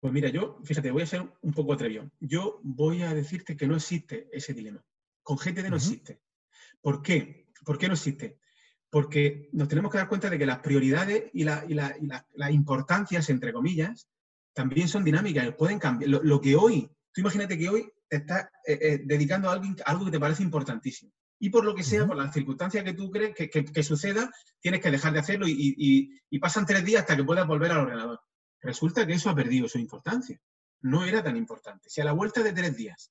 [0.00, 2.10] Pues mira, yo, fíjate, voy a ser un poco atrevido.
[2.20, 4.82] Yo voy a decirte que no existe ese dilema.
[5.22, 6.20] Con GTD no existe.
[6.84, 7.46] ¿Por qué?
[7.64, 8.38] ¿Por qué no existe?
[8.90, 14.06] Porque nos tenemos que dar cuenta de que las prioridades y, las importancias, entre comillas,
[14.52, 16.10] también son dinámicas, pueden cambiar.
[16.10, 19.54] Lo, que hoy, tú imagínate que hoy te estás eh, eh, dedicando a,
[19.86, 21.10] algo que te parece importantísimo.
[21.38, 24.90] Y por lo que sea, por las circunstancias que tú crees que, suceda, tienes que
[24.90, 25.74] dejar de hacerlo y,
[26.28, 28.20] y, pasan tres días hasta que puedas volver al ordenador.
[28.60, 30.38] Resulta que eso ha perdido su importancia.
[30.82, 31.88] No era tan importante.
[31.88, 33.10] Si a la vuelta de tres días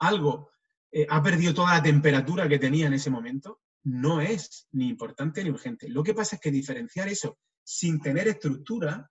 [0.00, 0.50] algo
[0.92, 5.42] eh, ha perdido toda la temperatura que tenía en ese momento, no es ni importante
[5.42, 5.88] ni urgente.
[5.88, 9.10] Lo que pasa es que diferenciar eso sin tener estructura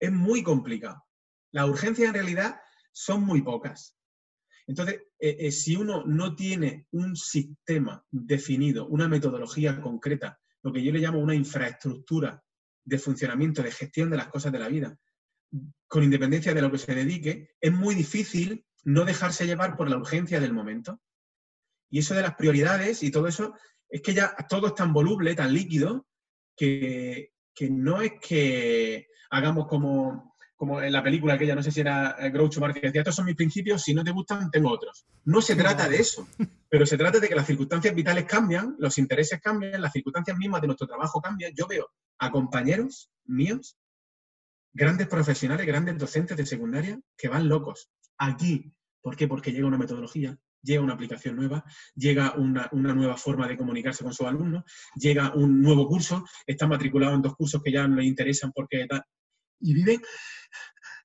[0.00, 1.04] es muy complicado.
[1.52, 2.56] Las urgencias en realidad
[2.92, 3.96] son muy pocas.
[4.66, 10.82] Entonces, eh, eh, si uno no tiene un sistema definido, una metodología concreta, lo que
[10.82, 12.42] yo le llamo una infraestructura
[12.84, 14.98] de funcionamiento, de gestión de las cosas de la vida,
[15.86, 19.96] con independencia de lo que se dedique, es muy difícil no dejarse llevar por la
[19.96, 21.00] urgencia del momento.
[21.90, 23.54] Y eso de las prioridades y todo eso,
[23.88, 26.06] es que ya todo es tan voluble, tan líquido,
[26.56, 27.32] que,
[27.70, 32.30] no es que hagamos como, como en la película aquella, no sé si era eh,
[32.30, 35.06] Groucho Marx, que decía, estos son mis principios, si no te gustan, tengo otros.
[35.24, 36.28] No se trata de eso,
[36.68, 40.60] pero se trata de que las circunstancias vitales cambian, los intereses cambian, las circunstancias mismas
[40.60, 41.52] de nuestro trabajo cambian.
[41.54, 43.78] Yo veo a compañeros míos,
[44.72, 47.90] grandes profesionales, grandes docentes de secundaria, que van locos.
[48.18, 49.28] Aquí, ¿por qué?
[49.28, 54.12] Porque llega una metodología, llega una aplicación nueva, llega una, nueva forma de comunicarse con
[54.12, 58.06] sus alumnos, llega un nuevo curso, están matriculados en dos cursos que ya no les
[58.06, 59.02] interesan porque tal,
[59.60, 60.00] y viven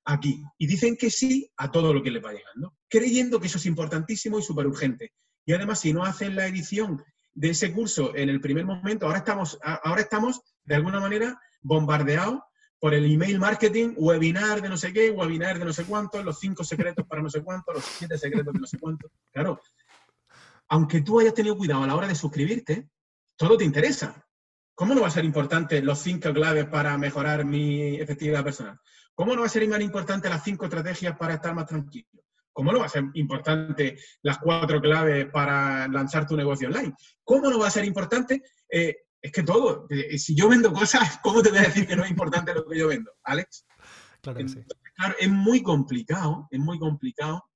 [0.05, 0.43] aquí.
[0.57, 3.65] Y dicen que sí a todo lo que les va llegando, creyendo que eso es
[3.65, 5.13] importantísimo y súper urgente.
[5.45, 9.19] Y además, si no hacen la edición de ese curso en el primer momento, ahora
[9.19, 12.39] estamos, ahora estamos de alguna manera bombardeados
[12.83, 16.37] por el email marketing, webinar de no sé qué, webinar de no sé cuánto, los
[16.37, 19.09] cinco secretos para no sé cuánto, los siete secretos de no sé cuánto.
[19.31, 19.61] Claro,
[20.67, 22.89] aunque tú hayas tenido cuidado a la hora de suscribirte,
[23.37, 24.27] todo te interesa.
[24.75, 28.77] ¿Cómo no va a ser importante los cinco claves para mejorar mi efectividad personal?
[29.15, 32.25] ¿Cómo no va a ser más importante las cinco estrategias para estar más tranquilo?
[32.51, 36.93] ¿Cómo no va a ser importante las cuatro claves para lanzar tu negocio online?
[37.23, 39.87] ¿Cómo no va a ser importante eh, es que todo.
[39.89, 42.65] Eh, si yo vendo cosas, ¿cómo te voy a decir que no es importante lo
[42.67, 43.65] que yo vendo, Alex?
[44.21, 44.59] Claro que sí.
[44.95, 47.49] Claro, es muy complicado, es muy complicado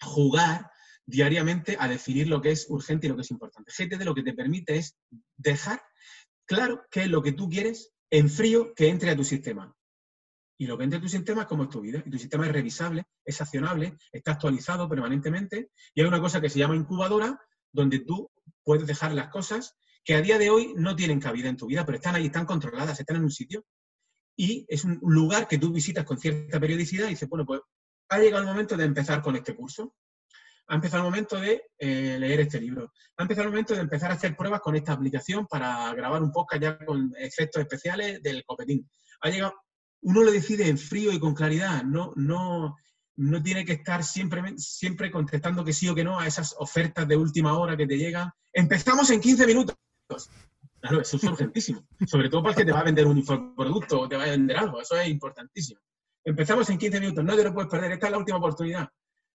[0.00, 0.70] jugar
[1.04, 3.72] diariamente a definir lo que es urgente y lo que es importante.
[3.76, 4.96] GTD lo que te permite es
[5.36, 5.82] dejar
[6.46, 9.74] claro qué es lo que tú quieres en frío que entre a tu sistema.
[10.60, 12.02] Y lo que entre a tu sistema es como es tu vida.
[12.04, 15.70] Y tu sistema es revisable, es accionable, está actualizado permanentemente.
[15.94, 17.38] Y hay una cosa que se llama incubadora,
[17.72, 18.30] donde tú
[18.64, 19.76] puedes dejar las cosas
[20.08, 22.46] que a día de hoy no tienen cabida en tu vida, pero están ahí, están
[22.46, 23.66] controladas, están en un sitio.
[24.34, 27.60] Y es un lugar que tú visitas con cierta periodicidad y dices, bueno, pues
[28.08, 29.94] ha llegado el momento de empezar con este curso.
[30.68, 32.90] Ha empezado el momento de eh, leer este libro.
[33.18, 36.32] Ha empezado el momento de empezar a hacer pruebas con esta aplicación para grabar un
[36.32, 38.88] podcast ya con efectos especiales del copetín.
[39.20, 39.56] Ha llegado,
[40.00, 42.76] uno lo decide en frío y con claridad, no, no,
[43.16, 47.06] no tiene que estar siempre, siempre contestando que sí o que no a esas ofertas
[47.06, 48.30] de última hora que te llegan.
[48.54, 49.76] Empezamos en 15 minutos.
[50.80, 51.86] Claro, eso es urgentísimo.
[52.06, 54.80] Sobre todo porque te va a vender un producto o te va a vender algo.
[54.80, 55.80] Eso es importantísimo.
[56.24, 57.24] Empezamos en 15 minutos.
[57.24, 57.92] No te lo puedes perder.
[57.92, 58.88] Esta es la última oportunidad.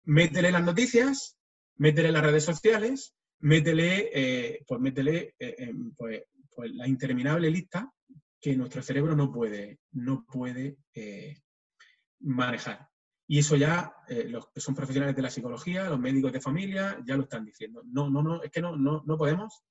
[0.05, 1.37] Métele las noticias,
[1.77, 6.23] métele las redes sociales, métele, eh, pues métele eh, pues,
[6.55, 7.93] pues, la interminable lista
[8.41, 11.39] que nuestro cerebro no puede, no puede eh,
[12.21, 12.89] manejar.
[13.29, 13.95] Y eso ya
[14.27, 17.83] los que son profesionales de la psicología, los médicos de familia, ya lo están diciendo.
[17.87, 19.63] No, no, no, es que no, no, no podemos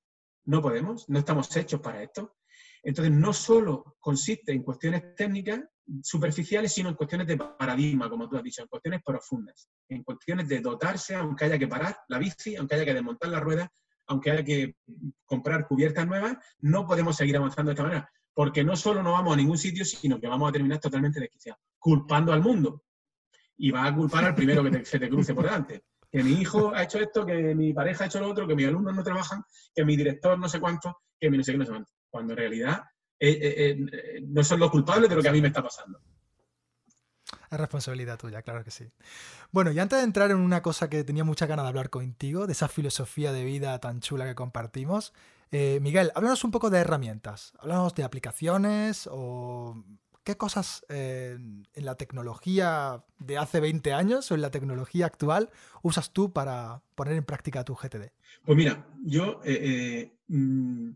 [0.45, 2.35] no podemos, no estamos hechos para esto.
[2.83, 5.61] Entonces, no solo consiste en cuestiones técnicas
[6.01, 10.47] superficiales, sino en cuestiones de paradigma, como tú has dicho, en cuestiones profundas, en cuestiones
[10.47, 13.71] de dotarse, aunque haya que parar la bici, aunque haya que desmontar la rueda,
[14.07, 14.75] aunque haya que
[15.25, 19.33] comprar cubiertas nuevas, no podemos seguir avanzando de esta manera, porque no solo no vamos
[19.33, 22.83] a ningún sitio, sino que vamos a terminar totalmente desquiciados, culpando al mundo.
[23.57, 25.83] Y va a culpar al primero que se te cruce por delante.
[26.11, 28.67] Que mi hijo ha hecho esto, que mi pareja ha hecho lo otro, que mis
[28.67, 29.43] alumnos no trabajan,
[29.73, 31.91] que mi director no sé cuánto, que mi no sé qué, no sé cuánto.
[32.09, 32.83] Cuando en realidad
[33.19, 36.01] eh, eh, eh, no son los culpables de lo que a mí me está pasando.
[37.49, 38.89] Es responsabilidad tuya, claro que sí.
[39.51, 42.47] Bueno, y antes de entrar en una cosa que tenía mucha ganas de hablar contigo,
[42.47, 45.13] de esa filosofía de vida tan chula que compartimos,
[45.51, 47.51] Miguel, háblanos un poco de herramientas.
[47.59, 49.83] Háblanos de aplicaciones o
[50.23, 55.49] qué cosas en la tecnología de hace 20 años o en la tecnología actual
[55.81, 58.11] usas tú para poner en práctica tu GTD.
[58.45, 59.41] Pues mira, yo
[60.27, 60.91] mm,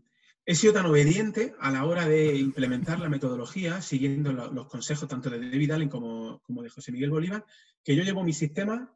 [0.48, 5.28] He sido tan obediente a la hora de implementar la metodología, siguiendo los consejos tanto
[5.28, 7.44] de David Allen como, de José Miguel Bolívar,
[7.82, 8.94] que yo llevo mi sistema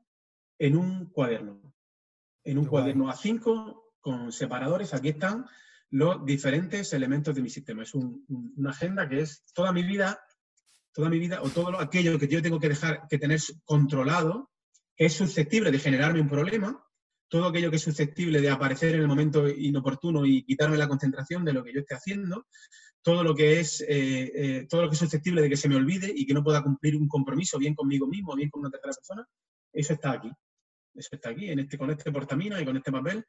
[0.60, 1.60] en un cuaderno.
[2.44, 4.94] En un cuaderno A5 con separadores.
[4.94, 5.46] Aquí están
[5.90, 7.82] los diferentes elementos de mi sistema.
[7.82, 10.20] Es una agenda que es toda mi vida,
[10.92, 14.50] toda mi vida, o todo aquello que yo tengo que dejar, que tener controlado,
[14.96, 16.84] que es susceptible de generarme un problema,
[17.28, 21.44] todo aquello que es susceptible de aparecer en el momento inoportuno y quitarme la concentración
[21.44, 22.46] de lo que yo esté haciendo,
[23.02, 25.76] todo lo que es, eh, eh, todo lo que es susceptible de que se me
[25.76, 28.92] olvide y que no pueda cumplir un compromiso bien conmigo mismo, bien con una tercera
[28.92, 29.26] persona,
[29.72, 30.30] eso está aquí.
[30.94, 33.24] Eso está aquí, en este, con este portamina y con este papel.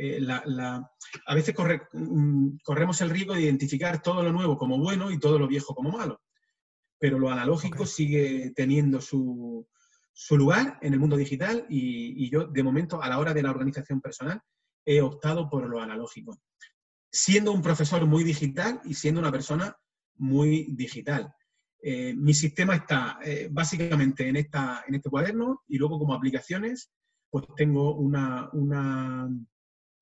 [0.00, 1.54] Eh, a veces
[1.92, 5.74] mm, corremos el riesgo de identificar todo lo nuevo como bueno y todo lo viejo
[5.74, 6.20] como malo.
[7.00, 9.66] Pero lo analógico sigue teniendo su,
[10.12, 13.50] su lugar en el mundo digital y, yo, de momento, a la hora de la
[13.50, 14.40] organización personal,
[14.84, 16.38] he optado por lo analógico.
[17.10, 19.76] Siendo un profesor muy digital y siendo una persona
[20.16, 21.32] muy digital.
[21.82, 26.90] Eh, mi sistema está eh, básicamente en, esta, en este cuaderno y luego como aplicaciones,
[27.30, 29.28] pues tengo una, una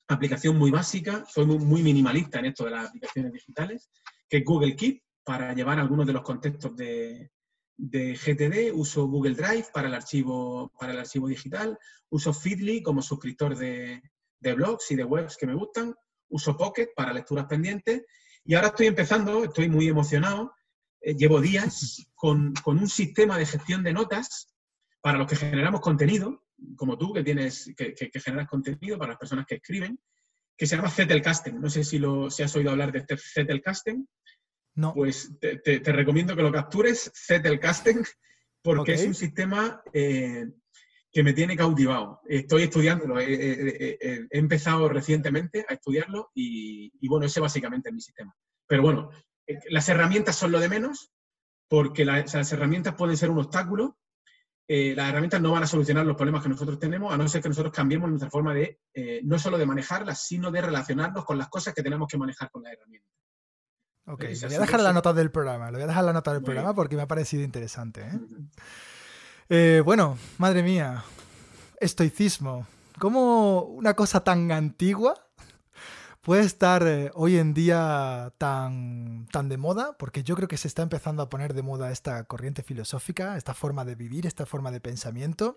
[0.09, 3.91] aplicación muy básica, soy muy, minimalista en esto de las aplicaciones digitales,
[4.29, 7.31] que es Google Keep, para llevar algunos de los contextos de,
[7.77, 11.79] de GTD, uso Google Drive para el archivo, para el archivo digital,
[12.11, 14.03] uso Feedly como suscriptor de,
[14.41, 15.95] blogs y de webs que me gustan,
[16.29, 18.05] uso Pocket para lecturas pendientes.
[18.45, 20.55] Y ahora estoy empezando, estoy muy emocionado,
[21.01, 24.55] eh, llevo días con, un sistema de gestión de notas
[25.01, 26.46] para los que generamos contenido,
[26.77, 29.99] como tú que tienes, que, generas contenido para las personas que escriben,
[30.57, 31.61] que se llama Zettelkasten.
[31.61, 34.09] No sé si, lo, si has oído hablar de este Zettelkasten.
[34.75, 34.93] No.
[34.95, 38.05] Pues te, recomiendo que lo captures, Zettelkasten,
[38.63, 40.47] porque es un sistema eh,
[41.11, 42.21] que me tiene cautivado.
[42.29, 48.35] Estoy estudiándolo, he, empezado recientemente a estudiarlo y, bueno, ese básicamente es mi sistema.
[48.67, 49.11] Pero bueno,
[49.47, 51.11] eh, las herramientas son lo de menos,
[51.69, 53.99] porque las herramientas pueden ser un obstáculo.
[54.69, 57.41] Eh, las herramientas no van a solucionar los problemas que nosotros tenemos, a no ser
[57.41, 58.81] que nosotros cambiemos nuestra forma de,
[59.25, 62.63] no solo de manejarlas, sino de relacionarnos con las cosas que tenemos que manejar con
[62.63, 63.13] las herramientas.
[64.09, 66.33] Ok, le voy a dejar la nota del programa, le voy a dejar la nota
[66.33, 68.03] del programa porque me ha parecido interesante.
[68.03, 68.21] ¿eh?
[69.49, 71.03] Eh, bueno, madre mía,
[71.81, 72.69] estoicismo.
[73.01, 75.26] ¿Cómo una cosa tan antigua
[76.27, 79.97] puede estar eh, hoy en día tan, tan de moda?
[79.97, 83.55] Porque yo creo que se está empezando a poner de moda esta corriente filosófica, esta
[83.55, 85.57] forma de vivir, esta forma de pensamiento.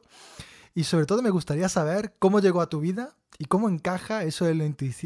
[0.76, 4.46] Y sobre todo me gustaría saber cómo llegó a tu vida y cómo encaja eso
[4.46, 4.62] del,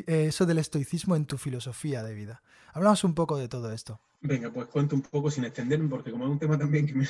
[0.08, 2.44] eso del estoicismo en tu filosofía de vida.
[2.74, 4.02] Hablamos un poco de todo esto.
[4.20, 7.08] Venga, pues cuento un poco sin extenderme, porque como es un tema también que me,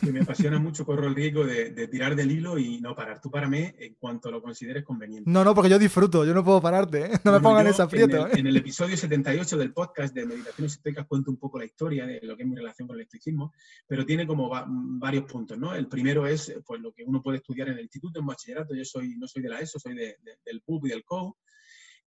[0.00, 3.20] que me apasiona mucho, corro el riesgo de, tirar del hilo y no parar.
[3.20, 5.30] Tú para mí en cuanto lo consideres conveniente.
[5.30, 7.10] No, no, porque yo disfruto, yo no puedo pararte, ¿eh?
[7.24, 8.16] no me pongan esa aprieto.
[8.16, 8.40] En el, ¿eh?
[8.40, 12.20] en el, episodio 78 del podcast de Meditaciones Estoicas cuento un poco la historia de
[12.22, 13.52] lo que es mi relación con el estoicismo,
[13.86, 14.50] pero tiene como
[14.98, 15.74] varios puntos, ¿no?
[15.74, 18.74] El primero es pues, lo que uno puede estudiar en el instituto, en bachillerato.
[18.74, 21.36] Yo soy, no soy de la ESO, soy del PUB y del COU.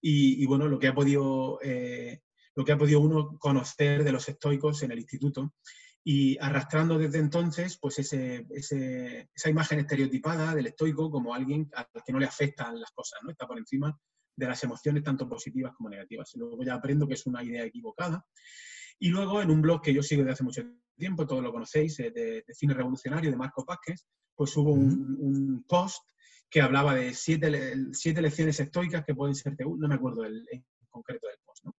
[0.02, 1.60] Y, bueno, lo que ha podido...
[1.64, 2.22] Eh,
[2.58, 5.54] lo que ha podido uno conocer de los estoicos en el instituto
[6.08, 12.14] y arrastrando desde entonces pues ese, esa imagen estereotipada del estoico como alguien al que
[12.14, 13.32] no le afectan las cosas, ¿no?
[13.32, 14.00] está por encima
[14.36, 16.30] de las emociones tanto positivas como negativas.
[16.36, 18.24] Y luego ya aprendo que es una idea equivocada.
[19.00, 20.62] Y luego en un blog que yo sigo desde hace mucho
[20.96, 24.06] tiempo, todos lo conocéis, eh, de, cine revolucionario de Marco Vázquez,
[24.36, 26.04] pues hubo un, post
[26.52, 30.64] que hablaba de siete, siete lecciones estoicas que pueden ser, no me acuerdo el, en
[30.88, 31.66] concreto del post.
[31.66, 31.76] ¿no?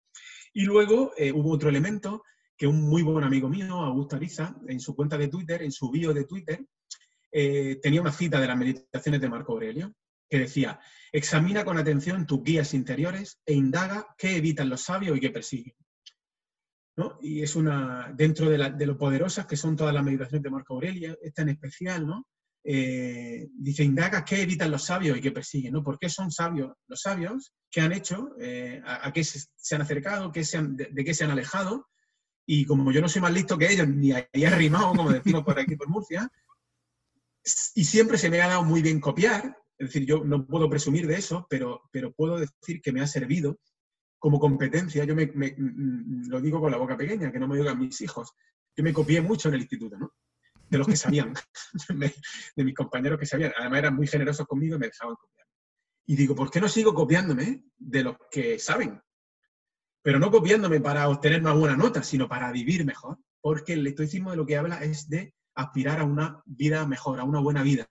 [0.53, 2.23] Y luego eh, hubo otro elemento
[2.57, 5.91] que un muy buen amigo mío, Augusto Ariza, en su cuenta de Twitter, en su
[5.91, 6.65] bio de Twitter,
[7.31, 9.93] eh, tenía una cita de las meditaciones de Marco Aurelio
[10.29, 10.79] que decía,
[11.11, 15.75] examina con atención tus guías interiores e indaga qué evitan los sabios y qué persiguen.
[16.97, 17.17] ¿no?
[17.21, 21.17] Y es una, dentro de, lo poderosas que son todas las meditaciones de Marco Aurelio,
[21.21, 22.27] esta en especial, ¿no?
[22.63, 25.83] Eh, dice, indaga qué evitan los sabios y qué persiguen, ¿no?
[25.83, 27.53] ¿Por qué son sabios los sabios?
[27.69, 28.35] ¿Qué han hecho?
[28.41, 30.31] Eh, a, qué se, han acercado?
[30.31, 31.87] Qué se de, qué se han alejado?
[32.49, 35.59] Y como yo no soy más listo que ellos, ni ahí arrimado, como decimos por
[35.59, 36.31] aquí por Murcia,
[37.75, 41.05] y siempre se me ha dado muy bien copiar, es decir, yo no puedo presumir
[41.05, 43.59] de eso, pero, pero puedo decir que me ha servido
[44.17, 45.03] como competencia.
[45.03, 48.33] Yo me, mm, lo digo con la boca pequeña, que no me digan mis hijos.
[48.75, 50.13] Yo me copié mucho en el instituto, ¿no?
[50.69, 51.33] De los que sabían,
[52.55, 53.53] de, mis compañeros que sabían.
[53.57, 55.47] Además eran muy generosos conmigo y me dejaban copiar.
[56.07, 58.99] Y digo, ¿por qué no sigo copiándome de los que saben?
[60.07, 63.17] Pero no copiándome para obtener una buena nota, sino para vivir mejor.
[63.41, 67.25] Porque el estoicismo de lo que habla es de aspirar a una vida mejor, a
[67.25, 67.85] una buena vida.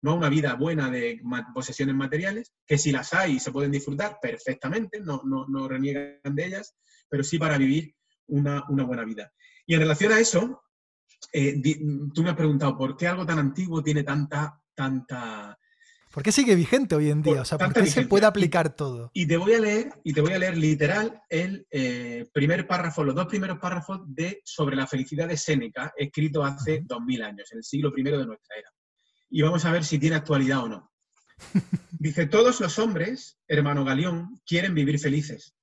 [0.00, 1.20] No a una vida buena de
[1.52, 6.76] posesiones materiales, que si las hay se pueden disfrutar perfectamente, no, no, reniegan de ellas,
[7.08, 7.96] pero sí para vivir
[8.28, 9.32] una, buena vida.
[9.66, 10.62] Y en relación a eso,
[11.32, 11.60] eh,
[12.14, 15.58] tú me has preguntado por qué algo tan antiguo tiene tanta, tanta,
[16.12, 17.42] ¿Por qué sigue vigente hoy en día?
[17.42, 19.12] O sea, ¿por qué se puede aplicar todo?
[19.14, 23.04] Y te voy a leer, y te voy a leer literal el eh, primer párrafo,
[23.04, 27.52] los dos primeros párrafos de Sobre la felicidad de Séneca, escrito hace dos mil años,
[27.52, 28.68] en el siglo I de nuestra era.
[29.28, 30.90] Y vamos a ver si tiene actualidad o no.
[31.92, 35.54] Dice, todos los hombres, hermano Galeón, quieren vivir felices,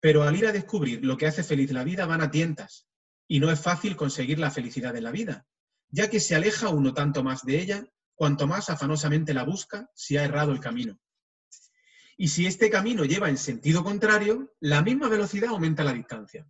[0.00, 2.88] pero al ir a descubrir lo que hace feliz la vida van a tientas,
[3.28, 5.46] y no es fácil conseguir la felicidad de la vida,
[5.90, 7.84] ya que se aleja uno tanto más de ella
[8.14, 10.98] cuanto más afanosamente la busca si ha errado el camino.
[12.16, 16.46] Y si este camino lleva en sentido contrario, la misma velocidad aumenta la distancia.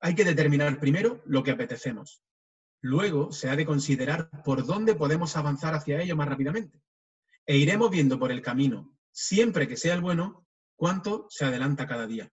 [0.00, 2.22] Hay que determinar primero lo que apetecemos.
[2.80, 6.82] Luego se ha de considerar por dónde podemos avanzar hacia ello más rápidamente.
[7.46, 12.06] E iremos viendo por el camino, siempre que sea el bueno, cuánto se adelanta cada
[12.06, 12.32] día.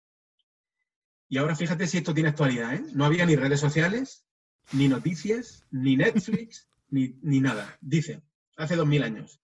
[1.27, 2.73] Y ahora fíjate si esto tiene actualidad.
[2.73, 2.83] ¿eh?
[2.93, 4.25] No había ni redes sociales,
[4.71, 7.77] ni noticias, ni Netflix, ni, nada.
[7.81, 8.23] Dice,
[8.55, 9.41] hace dos mil años.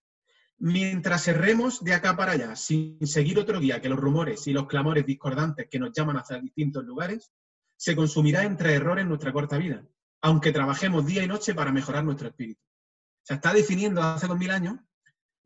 [0.58, 4.66] Mientras erremos de acá para allá, sin seguir otro guía que los rumores y los
[4.66, 7.32] clamores discordantes que nos llaman hacia distintos lugares,
[7.76, 9.84] se consumirá entre errores nuestra corta vida,
[10.22, 12.60] aunque trabajemos día y noche para mejorar nuestro espíritu.
[12.62, 14.76] O sea, está definiendo hace dos mil años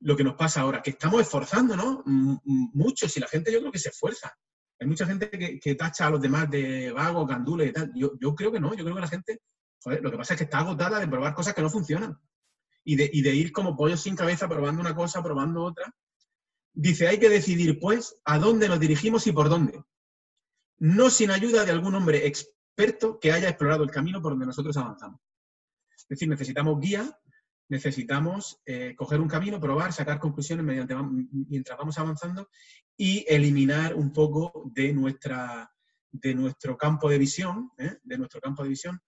[0.01, 3.78] lo que nos pasa ahora, que estamos esforzándonos mucho, si la gente yo creo que
[3.78, 4.36] se esfuerza.
[4.80, 7.92] Hay mucha gente que, tacha a los demás de vagos, gandules y tal.
[7.94, 9.40] Yo, yo creo que no, yo creo que la gente
[9.85, 12.18] lo que pasa es que está agotada de probar cosas que no funcionan
[12.85, 15.95] y de, ir como pollo sin cabeza probando una cosa, probando otra.
[16.72, 19.83] Dice, hay que decidir, pues, a dónde nos dirigimos y por dónde.
[20.79, 24.74] No sin ayuda de algún hombre experto que haya explorado el camino por donde nosotros
[24.79, 25.20] avanzamos.
[25.95, 27.18] Es decir, necesitamos guía,
[27.68, 32.49] necesitamos eh, coger un camino, probar, sacar conclusiones mientras vamos avanzando
[32.97, 35.70] y eliminar un poco de, nuestra,
[36.11, 37.99] de nuestro campo de visión, ¿eh?
[38.03, 38.99] de nuestro campo de visión,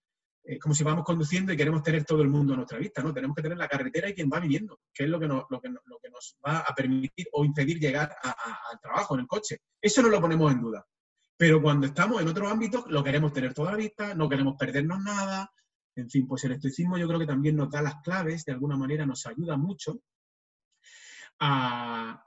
[0.43, 3.13] es como si vamos conduciendo y queremos tener todo el mundo a nuestra vista, ¿no?
[3.13, 5.61] Tenemos que tener la carretera y quien va viniendo, que es lo que nos, lo
[5.61, 9.59] que, nos va a permitir o impedir llegar al trabajo en el coche.
[9.81, 10.87] Eso no lo ponemos en duda.
[11.37, 15.01] Pero cuando estamos en otros ámbitos, lo queremos tener toda la vista, no queremos perdernos
[15.01, 15.51] nada.
[15.95, 18.77] En fin, pues el estoicismo yo creo que también nos da las claves, de alguna
[18.77, 20.01] manera nos ayuda mucho
[21.39, 22.25] a,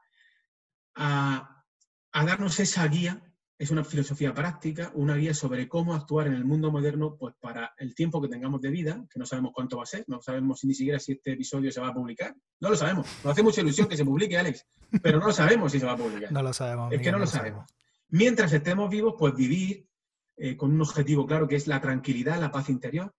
[0.95, 3.32] a darnos esa guía
[3.63, 7.73] es una filosofía práctica, una guía sobre cómo actuar en el mundo moderno pues para
[7.77, 10.65] el tiempo que tengamos de vida, que no sabemos cuánto va a ser, no sabemos
[10.65, 12.35] ni siquiera si este episodio se va a publicar.
[12.59, 13.07] No lo sabemos.
[13.23, 14.65] Nos hace mucha ilusión que se publique, Alex,
[15.01, 16.29] pero no lo sabemos si se va a publicar.
[16.31, 16.91] No lo sabemos.
[16.91, 17.65] Es que no, lo sabemos.
[18.09, 19.87] Mientras estemos vivos, pues vivir
[20.35, 23.15] eh, con un objetivo claro que es la tranquilidad, la paz interior,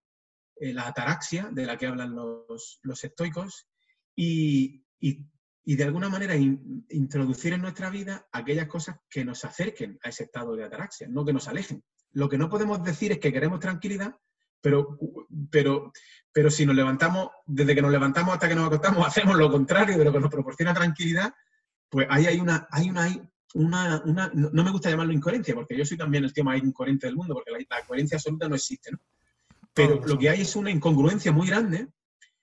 [0.57, 3.67] eh, la ataraxia de la que hablan los, los estoicos
[4.15, 5.25] y, y
[5.65, 10.25] y de alguna manera introducir en nuestra vida aquellas cosas que nos acerquen a ese
[10.25, 11.83] estado de ataraxia, no que nos alejen.
[12.13, 14.15] Lo que no podemos decir es que queremos tranquilidad,
[14.61, 14.99] pero,
[15.51, 15.93] pero,
[16.33, 19.97] pero si nos levantamos, desde que nos levantamos hasta que nos acostamos, hacemos lo contrario
[19.97, 21.33] de lo que nos proporciona tranquilidad,
[21.89, 25.85] pues ahí hay una, hay una, una, una no me gusta llamarlo incoherencia, porque yo
[25.85, 28.99] soy también el tema más incoherente del mundo, porque la, coherencia absoluta no existe, ¿no?
[29.73, 31.89] Pero lo que hay es una incongruencia muy grande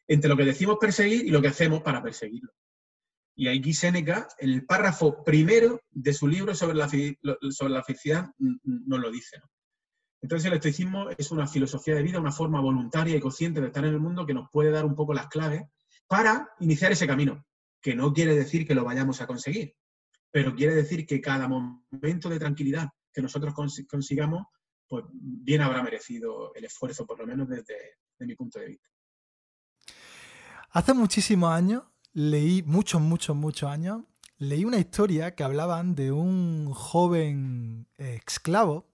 [0.07, 2.51] entre lo que decimos perseguir y lo que hacemos para perseguirlo.
[3.41, 8.29] Y aquí Séneca, en el párrafo primero de su libro sobre la, sobre la felicidad,
[8.37, 9.41] nos lo dice.
[10.21, 13.83] Entonces el estoicismo es una filosofía de vida, una forma voluntaria y consciente de estar
[13.83, 15.63] en el mundo que nos puede dar un poco las claves
[16.05, 17.43] para iniciar ese camino,
[17.81, 19.73] que no quiere decir que lo vayamos a conseguir,
[20.29, 23.55] pero quiere decir que cada momento de tranquilidad que nosotros
[23.89, 24.45] consigamos,
[24.87, 28.87] pues bien habrá merecido el esfuerzo, por lo menos desde mi punto de vista.
[30.73, 34.01] Hace muchísimos años leí muchos, muchos, muchos años,
[34.37, 38.87] leí una historia que hablaban de un joven esclavo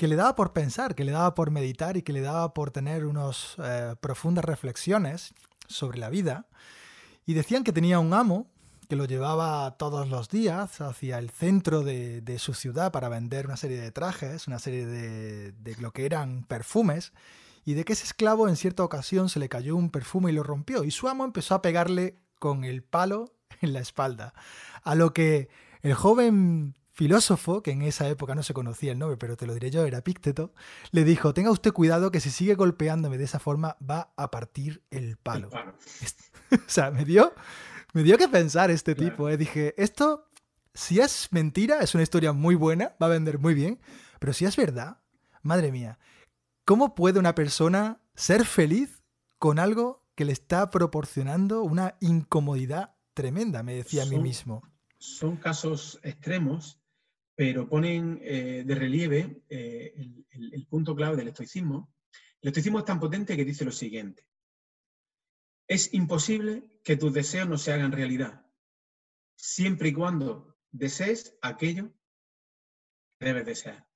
[0.00, 2.70] que le daba por pensar, que le daba por meditar y que le daba por
[2.70, 5.34] tener unas eh, profundas reflexiones
[5.68, 6.46] sobre la vida.
[7.26, 8.50] Y decían que tenía un amo
[8.88, 13.58] que lo llevaba todos los días hacia el centro de, su ciudad para vender una
[13.58, 17.12] serie de trajes, una serie de, de, lo que eran perfumes,
[17.64, 20.42] y de que ese esclavo en cierta ocasión se le cayó un perfume y lo
[20.42, 24.34] rompió, y su amo empezó a pegarle con el palo en la espalda.
[24.82, 25.48] A lo que
[25.82, 29.54] el joven filósofo, que en esa época no se conocía el nombre, pero te lo
[29.54, 30.52] diré yo, era Pícteto,
[30.90, 34.82] le dijo, tenga usted cuidado que si sigue golpeándome de esa forma va a partir
[34.90, 35.48] el palo.
[36.52, 37.32] o sea, me dio,
[37.94, 39.30] me dio que pensar este tipo.
[39.30, 39.38] Eh.
[39.38, 40.28] Dije, esto,
[40.74, 43.80] si es mentira, es una historia muy buena, va a vender muy bien,
[44.18, 44.98] pero si es verdad,
[45.42, 45.98] madre mía,
[46.64, 49.02] ¿cómo puede una persona ser feliz
[49.38, 53.62] con algo que le está proporcionando una incomodidad tremenda?
[53.62, 54.62] Me decía a mí mismo.
[54.98, 56.80] Son casos extremos
[57.40, 61.90] pero ponen eh, de relieve eh, el, punto clave del estoicismo.
[62.42, 64.28] El estoicismo es tan potente que dice lo siguiente.
[65.66, 68.46] Es imposible que tus deseos no se hagan realidad,
[69.36, 71.94] siempre y cuando desees aquello
[73.18, 73.88] que debes desear.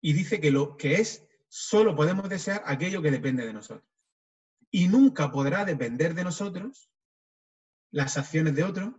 [0.00, 3.86] Y dice que lo que es, solo podemos desear aquello que depende de nosotros.
[4.70, 6.88] Y nunca podrá depender de nosotros
[7.90, 8.94] las acciones de otros,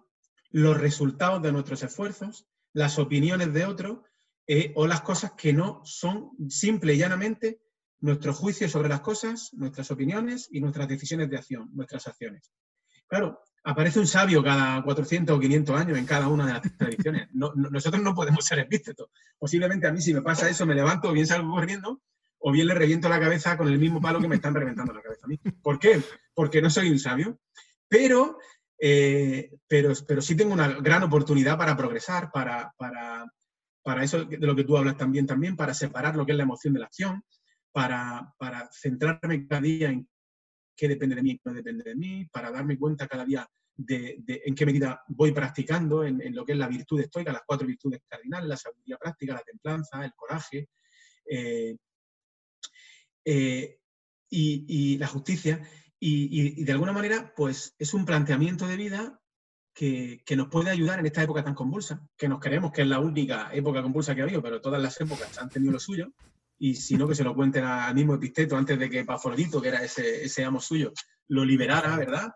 [0.52, 4.02] los resultados de nuestros esfuerzos, las opiniones de otros
[4.46, 7.60] eh, o las cosas que no son simple y llanamente
[8.02, 12.52] nuestro juicio sobre las cosas, nuestras opiniones y nuestras decisiones de acción, nuestras acciones.
[13.08, 17.30] Claro, aparece un sabio cada 400 o 500 años en cada una de las tradiciones.
[17.34, 19.10] nosotros no podemos ser epístetos.
[19.40, 22.04] Posiblemente a mí si me pasa eso me levanto bien salgo corriendo
[22.46, 25.02] o bien le reviento la cabeza con el mismo palo que me están reventando la
[25.02, 25.40] cabeza a mí.
[25.62, 26.02] ¿Por qué?
[26.34, 27.40] Porque no soy un sabio.
[27.88, 28.38] Pero
[28.86, 34.54] eh, pero, pero sí tengo una gran oportunidad para progresar, para, para, eso de lo
[34.56, 37.24] que tú hablas también, también, para separar lo que es la emoción de la acción,
[37.72, 40.06] para, para centrarme cada día en
[40.76, 43.48] qué depende de mí y qué no depende de mí, para darme cuenta cada día
[43.74, 47.66] de, en qué medida voy practicando en, lo que es la virtud estoica, las cuatro
[47.66, 50.68] virtudes cardinales, la sabiduría práctica, la templanza, el coraje
[51.26, 51.78] eh,
[53.26, 53.80] eh,
[54.30, 55.62] y, y, la justicia.
[56.00, 59.22] Y, de alguna manera, pues es un planteamiento de vida
[59.74, 63.00] que, nos puede ayudar en esta época tan convulsa, que nos creemos que es la
[63.00, 66.12] única época convulsa que ha habido, pero todas las épocas han tenido lo suyo.
[66.60, 69.70] Y si no, que se lo cuenten al mismo Episteto antes de que Pafrodito, que
[69.70, 70.94] era ese, ese amo suyo,
[71.30, 72.34] lo liberara, ¿verdad?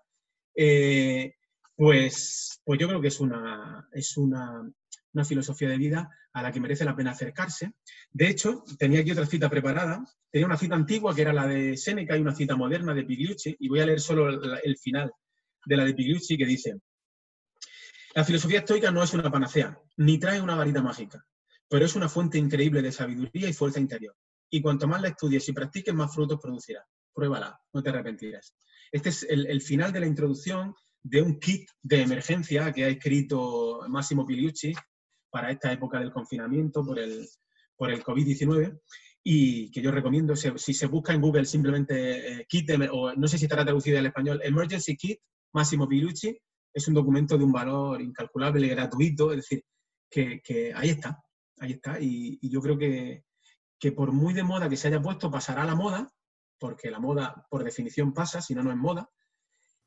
[0.56, 1.36] Eh,
[1.76, 4.64] pues, pues yo creo que es una, es una,
[5.18, 7.74] una filosofía de vida a la que merece la pena acercarse.
[8.12, 10.06] De hecho, tenía aquí otra cita preparada.
[10.32, 13.56] Tenía una cita antigua que era la de Séneca y una cita moderna de Pigliucci,
[13.60, 15.12] y voy a leer solo el, final
[15.66, 16.76] de la de Pigliucci que dice,
[18.14, 21.26] la filosofía estoica no es una panacea, ni trae una varita mágica,
[21.68, 24.16] pero es una fuente increíble de sabiduría y fuerza interior.
[24.50, 26.86] Y cuanto más la estudies y practiques, más frutos producirá.
[27.14, 28.56] Pruébala, no te arrepentirás.
[28.92, 32.90] Este es el, el final de la introducción de un kit de emergencia que ha
[32.90, 34.74] escrito Massimo Pigliucci
[35.30, 37.28] para esta época del confinamiento por el,
[37.76, 38.80] por el COVID-19
[39.24, 43.38] y que yo recomiendo, si, se busca en Google simplemente eh, kit, o no sé
[43.38, 45.20] si estará traducido al español, Emergency Kit
[45.54, 46.38] Massimo Pilucci,
[46.74, 49.64] es un documento de un valor incalculable, gratuito, es decir,
[50.10, 51.22] que, ahí está,
[51.60, 52.00] ahí está.
[52.00, 53.26] Y, yo creo que,
[53.80, 56.10] que, por muy de moda que se haya puesto, pasará a la moda,
[56.60, 59.10] porque la moda por definición pasa, si no, no es moda.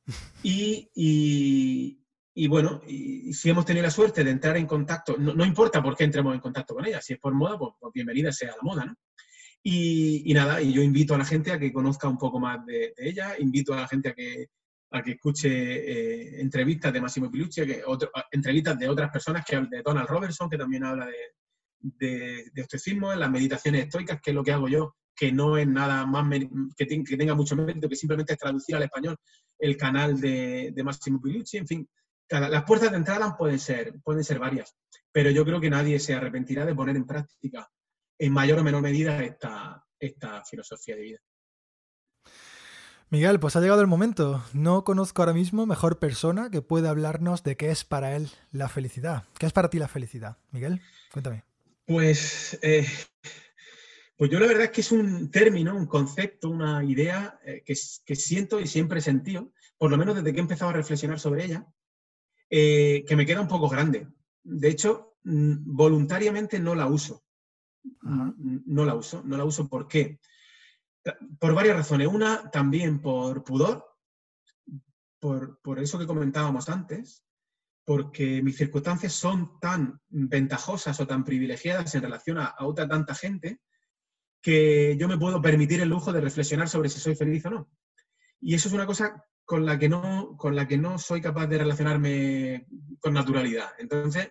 [0.43, 2.00] y, y
[2.49, 6.05] bueno, y si hemos tenido la suerte de entrar en contacto, no, importa por qué
[6.05, 8.85] entremos en contacto con ella, si es por moda, pues, pues bienvenida sea la moda,
[8.85, 8.95] ¿no?
[9.63, 12.95] Y, nada, y yo invito a la gente a que conozca un poco más de,
[12.97, 14.47] ella, invito a la gente a que,
[14.93, 17.83] a que escuche eh, entrevistas de Massimo Pilucci, que
[18.33, 21.35] entrevistas de otras personas, que de Donald Robertson, que también habla de,
[21.79, 25.59] de, de estoicismo, en las meditaciones estoicas, que es lo que hago yo, que no
[25.59, 26.27] es nada más
[26.75, 29.19] que, que, tenga mucho mérito, que simplemente traducir al español
[29.59, 31.89] el canal de, de Massimo Pilucci, en fin,
[32.31, 34.77] las puertas de entrada pueden ser, pueden ser varias,
[35.11, 37.69] pero yo creo que nadie se arrepentirá de poner en práctica
[38.19, 41.19] en mayor o menor medida esta, esta filosofía de vida.
[43.09, 44.45] Miguel, pues ha llegado el momento.
[44.53, 48.69] No conozco ahora mismo mejor persona que pueda hablarnos de qué es para él la
[48.69, 49.25] felicidad.
[49.37, 50.37] ¿Qué es para ti la felicidad?
[50.53, 50.81] Miguel,
[51.13, 51.43] cuéntame.
[51.87, 52.87] Pues, eh,
[54.17, 57.75] pues yo la verdad es que es un término, un concepto, una idea eh, que,
[58.05, 61.19] que, siento y siempre he sentido, por lo menos desde que he empezado a reflexionar
[61.19, 61.67] sobre ella,
[62.51, 64.09] eh, que me queda un poco grande.
[64.43, 67.23] De hecho, mm, voluntariamente no la uso.
[68.03, 69.23] No la uso.
[69.25, 70.21] No la uso ¿por qué?
[71.39, 72.09] Por varias razones.
[72.09, 73.87] Una, también por pudor,
[75.21, 77.25] por, eso que comentábamos antes,
[77.85, 83.61] porque mis circunstancias son tan ventajosas o tan privilegiadas en relación a, otra tanta gente
[84.43, 87.71] que yo me puedo permitir el lujo de reflexionar sobre si soy feliz o no.
[88.41, 91.49] Y eso es una cosa con la que no, con la que no soy capaz
[91.49, 92.69] de relacionarme
[93.01, 93.71] con naturalidad.
[93.81, 94.31] Entonces,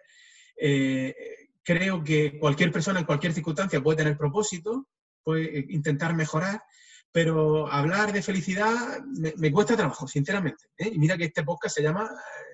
[0.55, 1.13] eh,
[1.61, 4.87] creo que cualquier persona en cualquier circunstancia puede tener propósito,
[5.21, 6.63] puede intentar mejorar,
[7.11, 9.01] pero hablar de felicidad
[9.35, 10.67] me, cuesta trabajo, sinceramente.
[10.77, 10.89] ¿eh?
[10.93, 12.09] Y mira que este podcast se llama,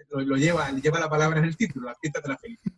[0.09, 2.73] lo, lleva, lleva la palabra en el título, las fiestas de la felicidad.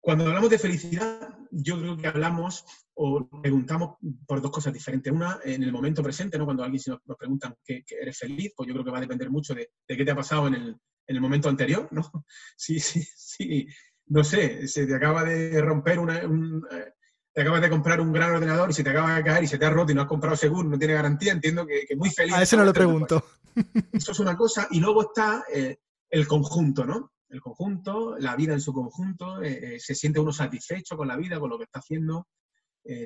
[0.00, 2.64] Cuando hablamos de felicidad, yo creo que hablamos
[3.02, 3.96] o preguntamos
[4.26, 5.10] por dos cosas diferentes.
[5.10, 6.44] Una, en el momento presente, ¿no?
[6.44, 9.30] cuando alguien nos, nos pregunta que, eres feliz, pues yo creo que va a depender
[9.30, 10.68] mucho de, qué te ha pasado en el,
[11.06, 12.02] en el momento anterior, ¿no?
[12.56, 13.66] Sí, sí, sí.
[14.06, 16.92] No sé, se te acaba de romper una, un, eh,
[17.32, 19.56] te acabas de comprar un gran ordenador y se te acaba de caer y se
[19.56, 22.34] te ha roto y no has comprado seguro, no tiene garantía, entiendo que, muy feliz.
[22.34, 23.24] A eso no lo pregunto.
[23.92, 24.68] Eso es una cosa.
[24.72, 25.78] Y luego está eh,
[26.10, 27.12] el conjunto, ¿no?
[27.30, 31.16] El conjunto, la vida en su conjunto, eh, eh, se siente uno satisfecho con la
[31.16, 32.26] vida, con lo que está haciendo,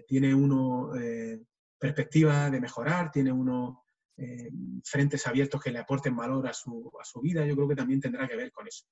[0.07, 0.91] tiene uno
[1.79, 3.85] perspectiva de mejorar, tiene uno
[4.85, 8.01] frentes abiertos que le aporten valor a su, a su vida, yo creo que también
[8.01, 8.87] tendrá que ver con eso.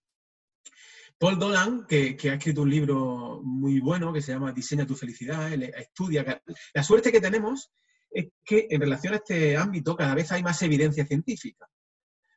[1.23, 5.53] Paul Dolan, que, ha escrito un libro muy bueno que se llama Diseña tu felicidad,
[5.53, 6.43] estudia.
[6.75, 7.71] La suerte que tenemos
[8.11, 11.69] es que en relación a este ámbito cada vez hay más evidencia científica.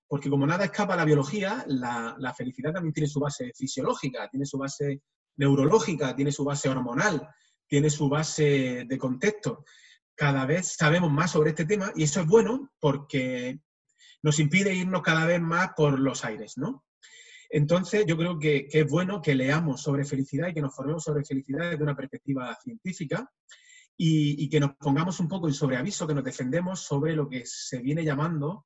[0.07, 4.45] Porque como nada escapa a la biología, la felicidad también tiene su base fisiológica, tiene
[4.45, 5.01] su base
[5.37, 7.27] neurológica, tiene su base hormonal,
[7.67, 9.65] tiene su base de contexto.
[10.15, 13.59] Cada vez sabemos más sobre este tema y eso es bueno porque
[14.23, 16.85] nos impide irnos cada vez más por los aires, ¿no?
[17.49, 21.23] Entonces, yo creo que, es bueno que leamos sobre felicidad y que nos formemos sobre
[21.23, 23.29] felicidad desde una perspectiva científica
[23.95, 27.79] y, que nos pongamos un poco en sobreaviso, que nos defendemos sobre lo que se
[27.79, 28.65] viene llamando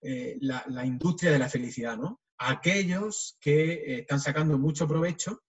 [0.00, 2.20] eh, la, industria de la felicidad, ¿no?
[2.38, 5.42] aquellos que eh, están sacando mucho provecho,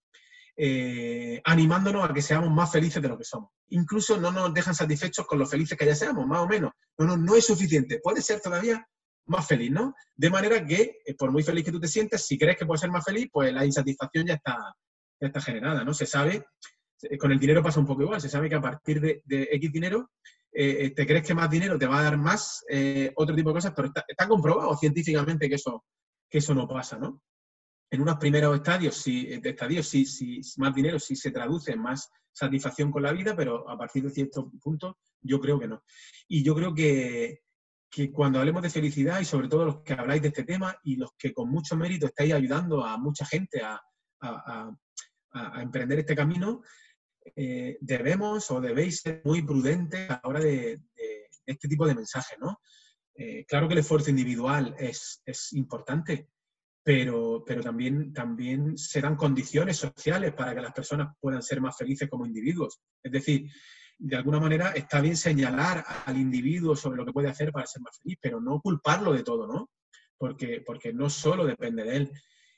[0.63, 3.49] eh, animándonos a que seamos más felices de lo que somos.
[3.69, 6.73] Incluso no nos dejan satisfechos con lo felices que ya seamos, más o menos.
[6.99, 7.99] No, no, no es suficiente.
[7.99, 8.87] Puede ser todavía
[9.25, 9.95] más feliz, ¿no?
[10.15, 12.81] De manera que, eh, por muy feliz que tú te sientes, si crees que puedes
[12.81, 14.55] ser más feliz, pues la insatisfacción ya está,
[15.19, 15.95] ya está generada, ¿no?
[15.95, 16.45] Se sabe,
[17.09, 19.71] eh, con el dinero pasa un poco igual, se sabe que a partir de, X
[19.71, 20.11] dinero,
[20.53, 22.63] te crees que más dinero te va a dar más
[23.15, 25.85] otro tipo de cosas, pero está, comprobado científicamente que eso,
[26.29, 27.19] que eso no pasa, ¿no?
[27.91, 31.81] En unos primeros estadios, sí, de estadios, sí, sí, más dinero sí se traduce en
[31.81, 35.83] más satisfacción con la vida, pero a partir de cierto punto yo creo que no.
[36.27, 37.41] Y yo creo que,
[37.91, 40.95] que cuando hablemos de felicidad y sobre todo los que habláis de este tema y
[40.95, 43.79] los que con mucho mérito estáis ayudando a mucha gente a,
[45.61, 46.61] emprender este camino,
[47.35, 50.81] eh, debemos o debéis ser muy prudentes a la hora de,
[51.45, 52.59] este tipo de mensajes, ¿no?
[53.15, 55.21] Eh, claro que el esfuerzo individual es,
[55.53, 56.29] importante,
[56.83, 61.77] pero, pero también, también se dan condiciones sociales para que las personas puedan ser más
[61.77, 62.81] felices como individuos.
[63.03, 63.49] Es decir,
[63.97, 67.83] de alguna manera está bien señalar al individuo sobre lo que puede hacer para ser
[67.83, 69.69] más feliz, pero no culparlo de todo, ¿no?
[70.17, 72.11] Porque, porque no solo depende de él.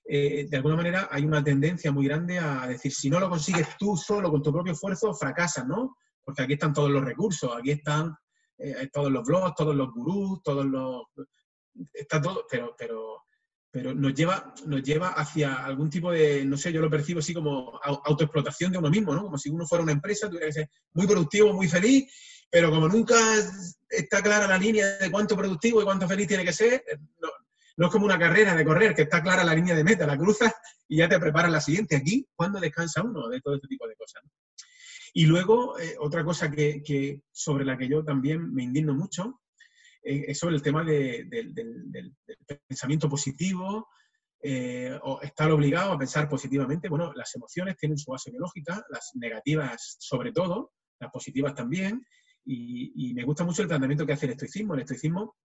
[0.06, 3.68] Eh, de alguna manera hay una tendencia muy grande a decir, si no lo consigues
[3.78, 5.98] tú solo con tu propio esfuerzo, fracasas, ¿no?
[6.24, 8.16] Porque aquí están todos los recursos, aquí están
[8.58, 11.04] eh, todos los blogs, todos los gurús, todos los...
[11.94, 13.24] Está todo, pero, pero
[13.74, 17.34] pero nos lleva, nos lleva hacia algún tipo de, no sé, yo lo percibo así
[17.34, 19.24] como autoexplotación de uno mismo, ¿no?
[19.24, 22.06] Como si uno fuera una empresa, tuviera que ser muy productivo, muy feliz,
[22.52, 23.16] pero como nunca
[23.90, 27.00] está clara la línea de cuánto productivo y cuánto feliz tiene que ser, eh,
[27.76, 30.20] no, es como una carrera de correr, que está clara la línea de meta, la
[30.20, 30.54] cruzas
[30.88, 31.96] y ya te preparas la siguiente.
[31.96, 34.22] Aquí, ¿cuándo descansa uno de todo este tipo de cosas?
[35.14, 39.42] Y luego, eh, otra cosa que, que, sobre la que yo también me indigno mucho,
[40.04, 41.30] es sobre el tema del,
[42.68, 43.88] pensamiento positivo,
[44.46, 46.90] eh, o estar obligado a pensar positivamente.
[46.90, 52.06] Bueno, las emociones tienen su base biológica, las negativas sobre todo, las positivas también,
[52.46, 54.74] y, me gusta mucho el tratamiento que hace el estoicismo.
[54.74, 55.38] El estoicismo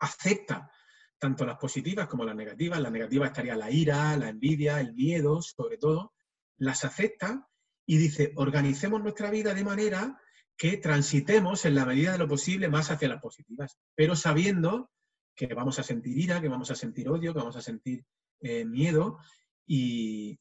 [0.00, 0.70] acepta
[1.18, 2.80] tanto las positivas como las negativas.
[2.80, 6.12] Las negativas estaría la ira, la envidia, el miedo, sobre todo.
[6.58, 7.48] Las acepta
[7.86, 10.20] y dice, organicemos nuestra vida de manera
[10.56, 14.90] que transitemos en la medida de lo posible más hacia las positivas, pero sabiendo
[15.34, 18.04] que vamos a sentir ira, que vamos a sentir odio, que vamos a sentir
[18.40, 19.18] eh, miedo
[19.66, 20.38] y,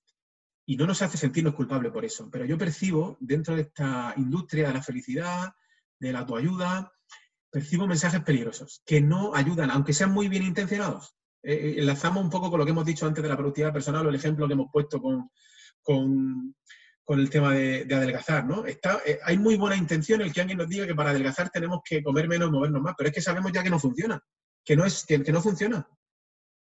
[0.78, 2.30] no nos hace sentirnos culpables por eso.
[2.32, 5.52] Pero yo percibo dentro de esta industria de la felicidad,
[6.00, 6.94] de la autoayuda,
[7.50, 11.14] percibo mensajes peligrosos que no ayudan, aunque sean muy bien intencionados.
[11.44, 14.06] Eh, eh, enlazamos un poco con lo que hemos dicho antes de la productividad personal
[14.06, 15.30] o el ejemplo que hemos puesto con,
[15.82, 16.56] con
[17.04, 18.66] con el tema de, adelgazar, ¿no?
[18.66, 21.82] Está, eh, hay muy buena intención el que alguien nos diga que para adelgazar tenemos
[21.84, 24.24] que comer menos y movernos más, pero es que sabemos ya que no funciona,
[24.64, 25.88] que no, es, que, no funciona.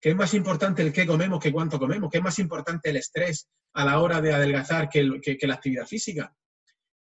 [0.00, 2.96] que es más importante el qué comemos que cuánto comemos, que es más importante el
[2.96, 6.34] estrés a la hora de adelgazar que, la actividad física.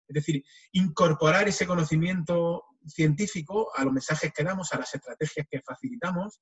[0.07, 5.61] Es decir, incorporar ese conocimiento científico a los mensajes que damos, a las estrategias que
[5.61, 6.39] facilitamos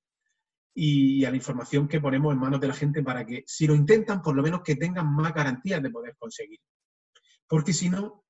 [0.75, 3.73] y a la información que ponemos en manos de la gente para que, si lo
[3.73, 6.59] intentan, por lo menos que tengan más garantías de poder conseguir.
[7.47, 8.25] Porque si no,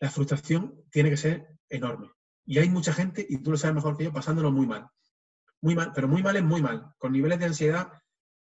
[0.00, 2.10] la frustración tiene que ser enorme.
[2.46, 4.88] Y hay mucha gente, y tú lo sabes mejor que yo, pasándolo muy mal
[5.64, 7.90] muy mal, pero muy mal es muy mal, con niveles de ansiedad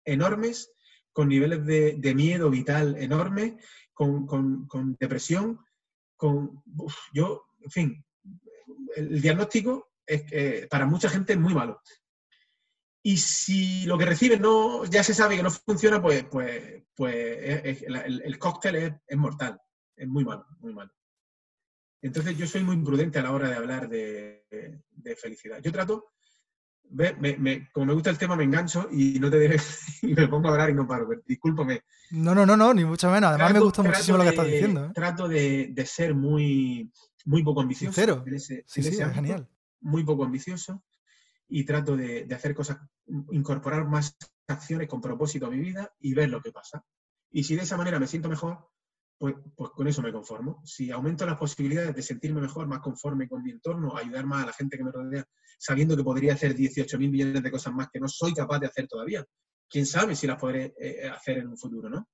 [0.04, 0.74] enormes,
[1.14, 3.54] con niveles de, miedo vital enormes,
[3.94, 5.58] con, depresión,
[6.18, 6.62] con...
[7.14, 8.06] yo, en fin,
[8.98, 11.82] el, diagnóstico es que para mucha gente es muy malo.
[13.06, 17.84] Y si lo que reciben no, ya se sabe que no funciona, pues, pues, pues
[17.84, 19.60] el, cóctel es, mortal,
[19.96, 20.92] es muy malo, muy malo.
[22.02, 24.46] Entonces yo soy muy imprudente a la hora de hablar de,
[24.90, 25.60] de felicidad.
[25.62, 26.14] Yo trato
[26.94, 29.58] me, como me gusta el tema, me engancho y no te diré
[30.02, 31.08] y me pongo a hablar y no paro.
[31.26, 31.82] Discúlpame.
[32.12, 33.32] No, no, no, no, ni mucho menos.
[33.32, 34.86] Además, me gusta muchísimo lo que estás diciendo.
[34.86, 34.92] ¿eh?
[34.94, 36.92] Trato de, ser muy,
[37.26, 37.94] muy poco ambicioso.
[37.96, 38.24] Cero.
[38.38, 39.48] sí, sí, genial.
[39.82, 40.84] Muy poco ambicioso
[41.48, 42.78] y trato de, de, hacer cosas,
[43.32, 44.16] incorporar más
[44.48, 46.84] acciones con propósito a mi vida y ver lo que pasa.
[47.32, 48.70] Y si de esa manera me siento mejor,
[49.18, 50.62] pues, pues, con eso me conformo.
[50.66, 54.48] Si aumento las posibilidades de sentirme mejor, más conforme con mi entorno, ayudar más a
[54.48, 55.26] la gente que me rodea,
[55.58, 58.68] sabiendo que podría hacer 18 mil millones de cosas más que no soy capaz de
[58.68, 59.26] hacer todavía.
[59.70, 62.10] Quién sabe si las podré eh, hacer en un futuro, ¿no?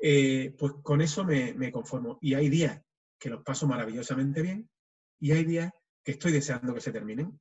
[0.00, 2.18] Eh, pues con eso me, conformo.
[2.22, 2.80] Y hay días
[3.18, 4.70] que los paso maravillosamente bien
[5.20, 5.70] y hay días
[6.02, 7.38] que estoy deseando que se terminen.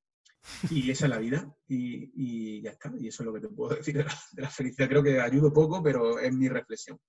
[0.69, 2.91] Y esa es la vida y, ya está.
[2.99, 4.87] Y eso es lo que te puedo decir de la, de la felicidad.
[4.87, 6.99] Creo que ayudo poco, pero es mi reflexión.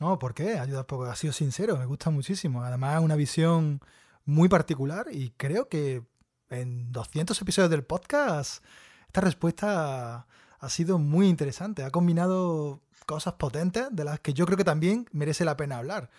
[0.00, 0.58] No, ¿por qué?
[0.58, 1.04] Ayuda poco.
[1.04, 2.62] Ha sido sincero, me gusta muchísimo.
[2.62, 3.80] Además, una visión
[4.24, 6.02] muy particular y creo que
[6.50, 8.62] en 200 episodios del podcast
[9.06, 10.26] esta respuesta
[10.58, 11.84] ha sido muy interesante.
[11.84, 16.10] Ha combinado cosas potentes de las que yo creo que también merece la pena hablar.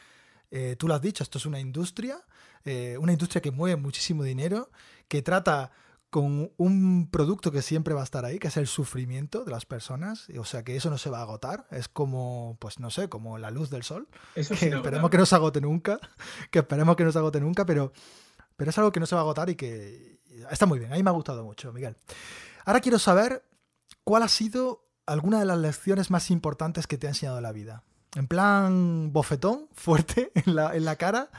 [0.50, 2.22] Eh, tú lo has dicho, esto es una industria,
[2.64, 4.72] eh, una industria que mueve muchísimo dinero,
[5.08, 5.72] que trata
[6.10, 9.66] con un producto que siempre va a estar ahí, que es el sufrimiento de las
[9.66, 13.10] personas, o sea que eso no se va a agotar, es como, pues no sé,
[13.10, 16.00] como la luz del sol, eso que esperemos que no se agote nunca,
[16.52, 17.92] que esperemos que no se agote nunca, pero,
[18.56, 20.96] pero es algo que no se va a agotar y que está muy bien, a
[20.96, 21.98] mí me ha gustado mucho, Miguel.
[22.66, 23.44] Ahora quiero saber
[24.04, 27.84] cuál ha sido alguna de las lecciones más importantes que te ha enseñado la vida.
[28.16, 31.30] En plan bofetón, fuerte en la, en la cara,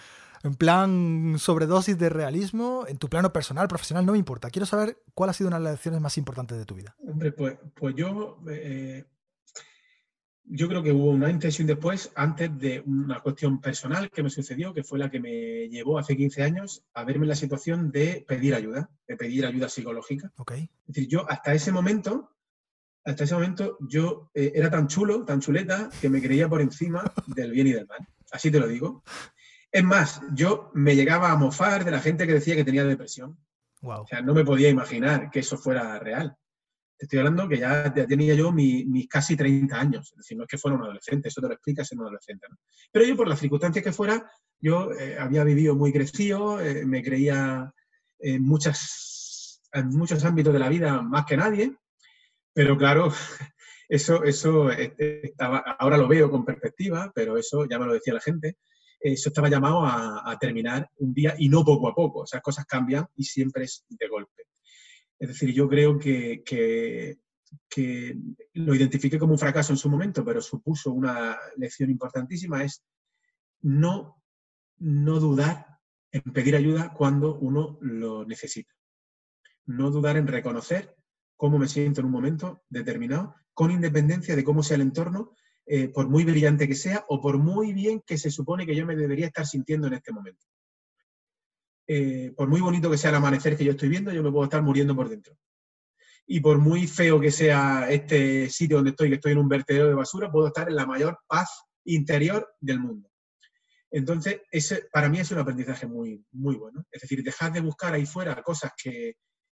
[0.43, 4.51] en plan sobredosis de realismo, en tu plano personal, profesional, no me importa.
[4.51, 6.95] Quiero saber cuál ha sido una de las lecciones más importantes de tu vida.
[7.07, 9.05] Hombre, pues, pues yo, eh,
[10.45, 14.72] yo creo que hubo una intención después, antes de una cuestión personal que me sucedió,
[14.72, 18.24] que fue la que me llevó hace 15 años a verme en la situación de
[18.26, 20.32] pedir ayuda, de pedir ayuda psicológica.
[20.36, 20.70] Okay.
[20.86, 22.30] Es decir, yo hasta ese momento,
[23.05, 27.03] hasta ese momento, yo eh, era tan chulo, tan chuleta, que me creía por encima
[27.26, 28.07] del bien y del mal.
[28.30, 29.03] Así te lo digo.
[29.70, 33.38] Es más, yo me llegaba a mofar de la gente que decía que tenía depresión.
[33.82, 36.36] O sea, no me podía imaginar que eso fuera real.
[36.96, 40.10] Te estoy hablando que ya, tenía yo mis casi 30 años.
[40.10, 42.46] Es decir, no es que fuera un adolescente, eso te lo explica un adolescente.
[42.90, 47.02] Pero yo, por las circunstancias que fuera, yo eh, había vivido muy crecido, eh, me
[47.02, 47.72] creía
[48.18, 51.76] en, muchas, en muchos ámbitos de la vida más que nadie.
[52.52, 53.12] Pero claro,
[53.88, 58.14] eso, eso eh, estaba, ahora lo veo con perspectiva, pero eso ya me lo decía
[58.14, 58.56] la gente
[59.01, 62.24] eso estaba llamado a, terminar un día y no poco a poco.
[62.24, 64.44] Esas cosas cambian y siempre es de golpe.
[65.18, 67.18] Es decir, yo creo que, que,
[68.55, 72.82] lo identifiqué como un fracaso en su momento, pero supuso una lección importantísima, es
[73.62, 74.22] no,
[74.78, 75.78] no dudar
[76.12, 78.72] en pedir ayuda cuando uno lo necesita.
[79.66, 80.94] No dudar en reconocer
[81.36, 85.34] cómo me siento en un momento determinado, con independencia de cómo sea el entorno
[85.70, 88.86] eh, por muy brillante que sea o por muy bien que se supone que yo
[88.86, 90.46] me debería estar sintiendo en este momento.
[91.86, 94.44] Eh, por muy bonito que sea el amanecer que yo estoy viendo, yo me puedo
[94.44, 95.36] estar muriendo por dentro.
[96.26, 99.88] Y por muy feo que sea este sitio donde estoy, que estoy en un vertedero
[99.88, 103.10] de basura, puedo estar en la mayor paz interior del mundo.
[103.90, 106.82] Entonces, ese, para mí es un aprendizaje muy, muy bueno.
[106.90, 109.16] Es decir, dejar de buscar ahí fuera cosas que,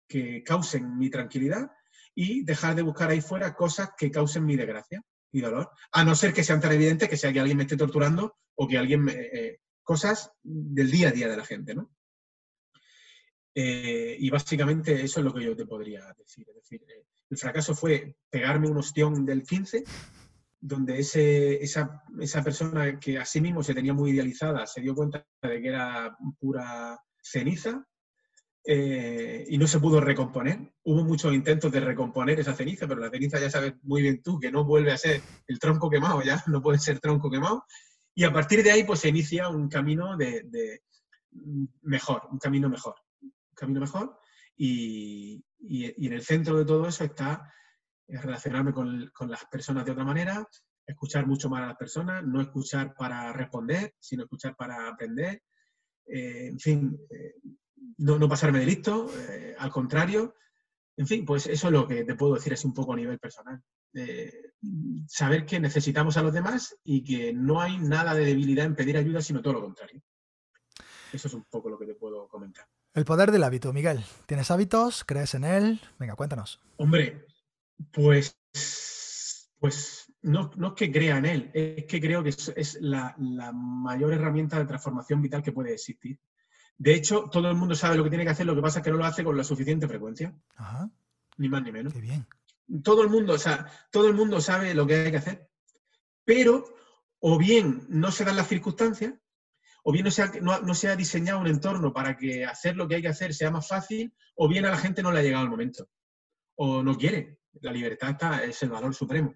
[0.08, 1.70] que causen mi tranquilidad
[2.16, 6.16] y dejar de buscar ahí fuera cosas que causen mi desgracia y dolor, a no
[6.16, 9.04] ser que sean tan evidentes que sea que alguien me esté torturando o que alguien
[9.04, 9.14] me...
[9.14, 11.90] Eh, cosas del día a día de la gente, ¿no?
[13.56, 16.48] Eh, y básicamente eso es lo que yo te podría decir.
[16.48, 19.84] Es decir, eh, el fracaso fue pegarme un ostión del 15,
[20.62, 24.94] donde ese, esa, esa, persona que a sí mismo se tenía muy idealizada se dio
[24.94, 27.84] cuenta de que era pura ceniza
[28.66, 30.74] eh, y no se pudo recomponer.
[30.84, 34.40] Hubo muchos intentos de recomponer esa ceniza, pero la ceniza ya sabes muy bien tú
[34.40, 37.66] que no vuelve a ser el tronco quemado, ya no puede ser tronco quemado.
[38.14, 40.82] Y a partir de ahí pues se inicia un camino de,
[41.84, 44.20] mejor, un camino mejor, un camino mejor.
[44.58, 47.52] Y, en el centro de todo eso está
[48.08, 50.46] eh, relacionarme con, las personas de otra manera,
[50.86, 55.44] escuchar mucho más a las personas, no escuchar para responder, sino escuchar para aprender.
[56.06, 56.98] Eh, en fin,
[57.98, 60.36] no, pasarme de listo, eh, al contrario.
[60.98, 63.20] En fin, pues eso es lo que te puedo decir es un poco a nivel
[63.20, 63.62] personal.
[65.08, 68.98] saber que necesitamos a los demás y que no hay nada de debilidad en pedir
[68.98, 70.02] ayuda, sino todo lo contrario.
[71.12, 72.68] Eso es un poco lo que te puedo comentar.
[72.94, 74.04] El poder del hábito, Miguel.
[74.26, 75.04] ¿Tienes hábitos?
[75.06, 75.80] ¿Crees en él?
[76.00, 76.60] Venga, cuéntanos.
[76.78, 77.26] Hombre,
[77.92, 78.38] pues,
[79.58, 84.14] pues no, es que crea en él, es que creo que es, la, la, mayor
[84.14, 86.20] herramienta de transformación vital que puede existir.
[86.80, 88.86] De hecho, todo el mundo sabe lo que tiene que hacer, lo que pasa es
[88.86, 90.34] que no lo hace con la suficiente frecuencia.
[90.56, 90.90] Ajá.
[91.38, 91.94] Ni más ni menos.
[91.94, 92.26] Qué bien.
[92.82, 95.50] Todo el mundo, o sea, todo el mundo sabe lo que hay que hacer,
[96.24, 96.64] pero
[97.20, 99.14] o bien no se dan las circunstancias,
[99.84, 102.88] o bien no se, ha, no, se ha diseñado un entorno para que hacer lo
[102.88, 105.24] que hay que hacer sea más fácil, o bien a la gente no le ha
[105.24, 105.90] llegado el momento,
[106.56, 107.40] o no quiere.
[107.62, 109.34] La libertad está, es el valor supremo.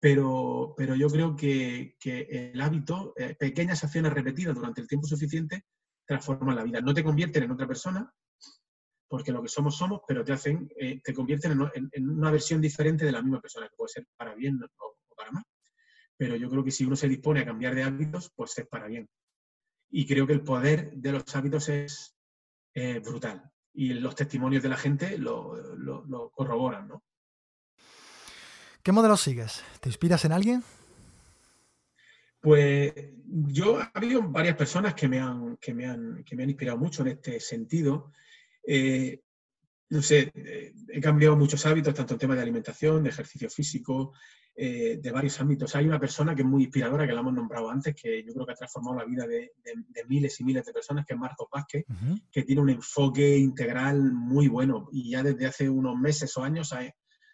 [0.00, 5.66] Pero, pero yo creo que, el hábito, eh, pequeñas acciones repetidas durante el tiempo suficiente,
[6.08, 6.80] transforman la vida.
[6.80, 8.10] No te convierten en otra persona,
[9.06, 11.52] porque lo que somos somos, pero te hacen, eh, te convierten
[11.92, 15.30] en, una versión diferente de la misma persona, que puede ser para bien o, para
[15.30, 15.44] mal.
[16.16, 18.86] Pero yo creo que si uno se dispone a cambiar de hábitos, pues es para
[18.86, 19.06] bien.
[19.90, 22.16] Y creo que el poder de los hábitos es
[23.04, 23.42] brutal.
[23.74, 27.02] Y los testimonios de la gente lo, lo corroboran, ¿no?
[28.82, 29.62] ¿Qué modelos sigues?
[29.80, 30.64] ¿Te inspiras en alguien?
[32.40, 32.92] Pues
[33.26, 36.78] yo ha habido varias personas que me han, que me han, que me han inspirado
[36.78, 38.12] mucho en este sentido.
[38.62, 39.20] Eh,
[39.90, 44.12] no sé, eh, he cambiado muchos hábitos, tanto en tema de alimentación, de ejercicio físico,
[44.54, 45.74] eh, de varios ámbitos.
[45.76, 48.44] Hay una persona que es muy inspiradora, que la hemos nombrado antes, que yo creo
[48.44, 49.52] que ha transformado la vida de,
[50.08, 51.84] miles y miles de personas, que es Marco Vázquez,
[52.30, 56.72] que tiene un enfoque integral muy bueno y ya desde hace unos meses o años
[56.72, 56.82] ha,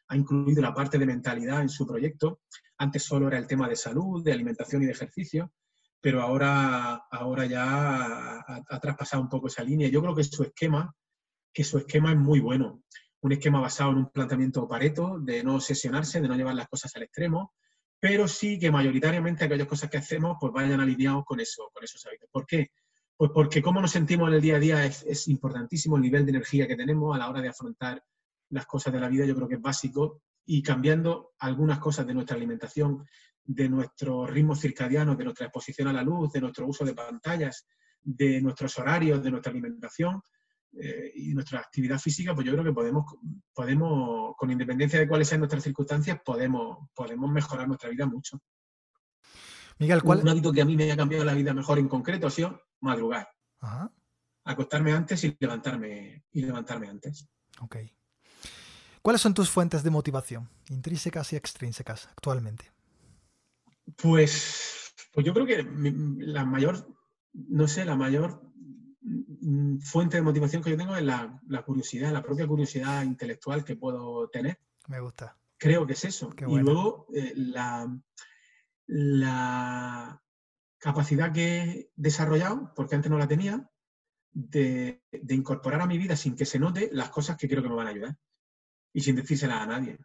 [0.09, 2.41] ha incluido la parte de mentalidad en su proyecto.
[2.79, 5.53] Antes solo era el tema de salud, de alimentación y de ejercicio,
[6.01, 9.89] pero ahora, ahora ya ha, traspasado un poco esa línea.
[9.89, 10.95] Yo creo que su esquema,
[11.53, 12.83] que su esquema es muy bueno.
[13.23, 16.95] Un esquema basado en un planteamiento pareto, de no obsesionarse, de no llevar las cosas
[16.97, 17.55] al extremo,
[17.99, 22.05] pero sí que mayoritariamente aquellas cosas que hacemos pues vayan alineados con eso, con esos
[22.05, 22.29] hábitos.
[22.31, 22.71] ¿Por qué?
[23.17, 26.27] Pues porque cómo nos sentimos en el día a día es, es importantísimo el nivel
[26.27, 28.05] de energía que tenemos a la hora de afrontar
[28.55, 32.15] las cosas de la vida, yo creo que es básico, y cambiando algunas cosas de
[32.15, 33.05] nuestra alimentación,
[33.45, 37.67] de nuestro ritmo circadiano, de nuestra exposición a la luz, de nuestro uso de pantallas,
[38.03, 40.23] de nuestros horarios, de nuestra alimentación
[40.73, 43.05] eh, y nuestra actividad física, pues yo creo que podemos,
[43.53, 48.41] podemos, con independencia de cuáles sean nuestras circunstancias, podemos, podemos mejorar nuestra vida mucho.
[49.79, 50.21] Miguel, ¿cuál?
[50.21, 52.61] Un hábito que a mí me ha cambiado la vida mejor en concreto ha sido
[52.81, 53.29] madrugar.
[54.45, 57.29] Acostarme antes y levantarme, y levantarme antes.
[57.61, 57.77] Ok.
[59.05, 62.73] ¿Cuáles son tus fuentes de motivación, intrínsecas y extrínsecas, actualmente?
[63.99, 65.63] Pues, pues yo creo que
[66.21, 66.89] la mayor,
[67.35, 68.51] no sé, la mayor
[69.03, 73.77] mm, fuente de motivación que yo tengo es la, curiosidad, la propia curiosidad intelectual que
[73.77, 74.59] puedo tener.
[74.89, 75.37] Me gusta.
[75.59, 76.31] Creo que es eso.
[76.39, 77.93] Y luego eh, la,
[80.79, 83.71] capacidad que he desarrollado, porque antes no la tenía,
[84.33, 87.69] de, de, incorporar a mi vida sin que se note las cosas que creo que
[87.69, 88.19] me van a ayudar
[88.95, 89.99] y sin decírsela a nadie.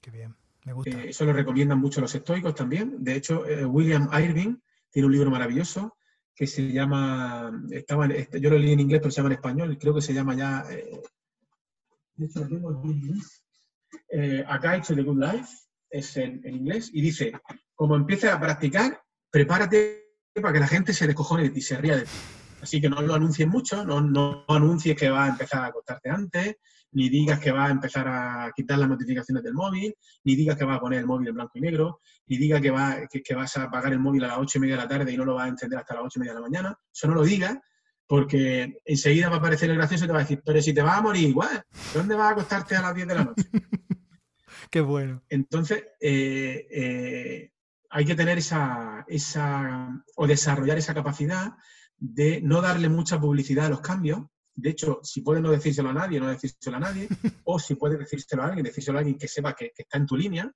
[0.00, 0.90] Qué bien, me gusta.
[0.90, 3.02] Eh, eso lo recomiendan mucho los estoicos también.
[3.02, 4.58] De hecho, eh, William Irving
[4.90, 5.96] tiene un libro maravilloso
[6.34, 9.78] que se llama, estaba este, yo lo leí en inglés, pero se llama en español,
[9.78, 11.00] creo que se llama ya, eh,
[12.16, 13.44] de hecho lo tengo en inglés,
[14.48, 15.48] A Guide to the Good Life,
[15.90, 17.32] es en, inglés, y dice,
[17.76, 19.00] como empieces a practicar,
[19.30, 22.18] prepárate para que la gente se descojone de ti, se ría de ti.
[22.60, 26.10] Así que no lo anuncies mucho, no, no anuncies que vas a empezar a acostarte
[26.10, 26.56] antes,
[26.94, 30.64] ni digas que vas a empezar a quitar las notificaciones del móvil, ni digas que
[30.64, 33.56] vas a poner el móvil en blanco y negro, ni digas que, va, que, vas
[33.56, 35.34] a apagar el móvil a las ocho y media de la tarde y no lo
[35.34, 36.78] vas a encender hasta las ocho y media de la mañana.
[36.92, 37.58] Eso no lo digas,
[38.06, 40.82] porque enseguida va a aparecer el gracioso y te va a decir, pero si te
[40.82, 43.44] vas a morir igual, ¿dónde vas a acostarte a las 10 de la noche?
[44.70, 45.22] Qué bueno.
[45.28, 47.52] Entonces, eh, eh,
[47.90, 51.52] hay que tener esa, esa, o desarrollar esa capacidad
[51.98, 54.22] de no darle mucha publicidad a los cambios,
[54.56, 57.08] de hecho, si puedes no decírselo a nadie, no decírselo a nadie,
[57.44, 60.16] o si puedes decírselo a alguien, decírselo a alguien que sepa que, está en tu
[60.16, 60.50] línea,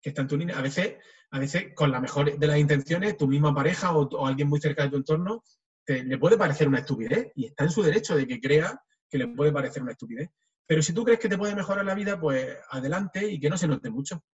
[0.00, 0.96] que está en tu línea, a veces,
[1.30, 4.84] a veces con la mejor de las intenciones, tu misma pareja o, alguien muy cerca
[4.84, 5.42] de tu entorno,
[5.86, 9.28] le puede parecer una estupidez y está en su derecho de que crea que le
[9.28, 10.30] puede parecer una estupidez.
[10.66, 13.56] Pero si tú crees que te puede mejorar la vida, pues adelante y que no
[13.56, 14.24] se note mucho.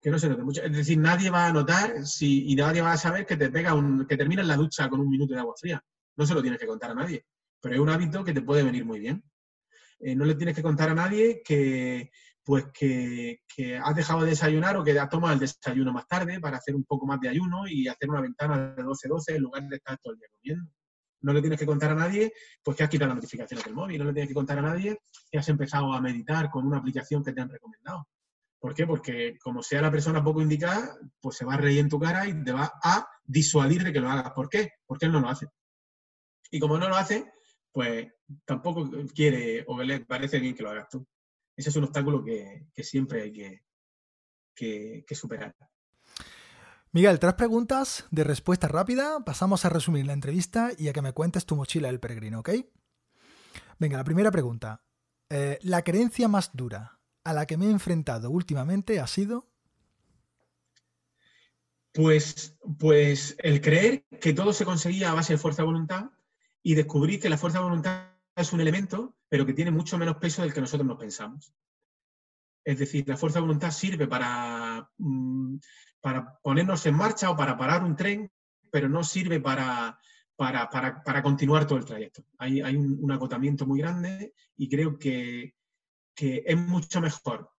[0.00, 0.62] Que no se note mucho.
[0.62, 3.74] Es decir, nadie va a notar si, y nadie va a saber que te pega
[3.74, 5.84] un, que terminas la ducha con un minuto de agua fría.
[6.16, 7.26] No se lo tienes que contar a nadie.
[7.64, 9.24] Pero es un hábito que te puede venir muy bien.
[9.98, 12.10] Eh, no le tienes que contar a nadie que,
[12.44, 13.40] pues que,
[13.82, 16.84] has dejado de desayunar o que has tomado el desayuno más tarde para hacer un
[16.84, 20.12] poco más de ayuno y hacer una ventana de 12-12 en lugar de estar todo
[20.12, 20.70] el día comiendo.
[21.22, 23.98] No le tienes que contar a nadie pues que has quitado las notificaciones del móvil,
[23.98, 24.98] no le tienes que contar a nadie
[25.30, 28.06] que has empezado a meditar con una aplicación que te han recomendado.
[28.58, 28.86] ¿Por qué?
[28.86, 32.28] Porque como sea la persona poco indicada, pues se va a reír en tu cara
[32.28, 34.32] y te va a disuadir de que lo hagas.
[34.32, 34.72] ¿Por qué?
[34.84, 35.46] Porque él no lo hace.
[36.50, 37.33] Y como no lo hace,
[37.74, 38.06] pues
[38.46, 41.06] tampoco quiere o le parece bien que lo hagas tú
[41.56, 43.32] ese es un obstáculo que, siempre hay
[44.54, 45.54] que, que, superar.
[46.92, 49.24] Miguel, tres preguntas de respuesta rápida.
[49.24, 52.50] Pasamos a resumir la entrevista y a que me cuentes tu mochila del peregrino, ¿ok?
[53.78, 54.84] Venga, la primera pregunta.
[55.30, 59.48] Eh, la creencia más dura a la que me he enfrentado últimamente ha sido.
[61.92, 66.10] Pues, pues el creer que todo se conseguía a base de fuerza de voluntad
[66.66, 70.16] y descubrir que la fuerza de voluntad es un elemento, pero que tiene mucho menos
[70.16, 71.52] peso del que nosotros nos pensamos.
[72.64, 75.56] Es decir, la fuerza de voluntad sirve para, mm,
[76.00, 78.32] para ponernos en marcha o para parar un tren,
[78.70, 80.00] pero no sirve para,
[80.36, 82.24] para, continuar todo el trayecto.
[82.38, 85.54] Hay, hay un, agotamiento muy grande y creo que,
[86.16, 87.50] es mucho mejor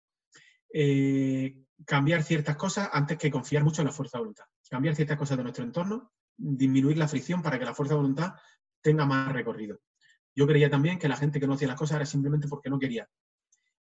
[0.74, 4.46] eh, cambiar ciertas cosas antes que confiar mucho en la fuerza de voluntad.
[4.68, 8.34] Cambiar ciertas cosas de nuestro entorno, disminuir la fricción para que la fuerza de voluntad
[8.86, 9.80] tenga más recorrido.
[10.36, 12.78] Yo creía también que la gente que no hacía las cosas era simplemente porque no
[12.78, 13.10] quería.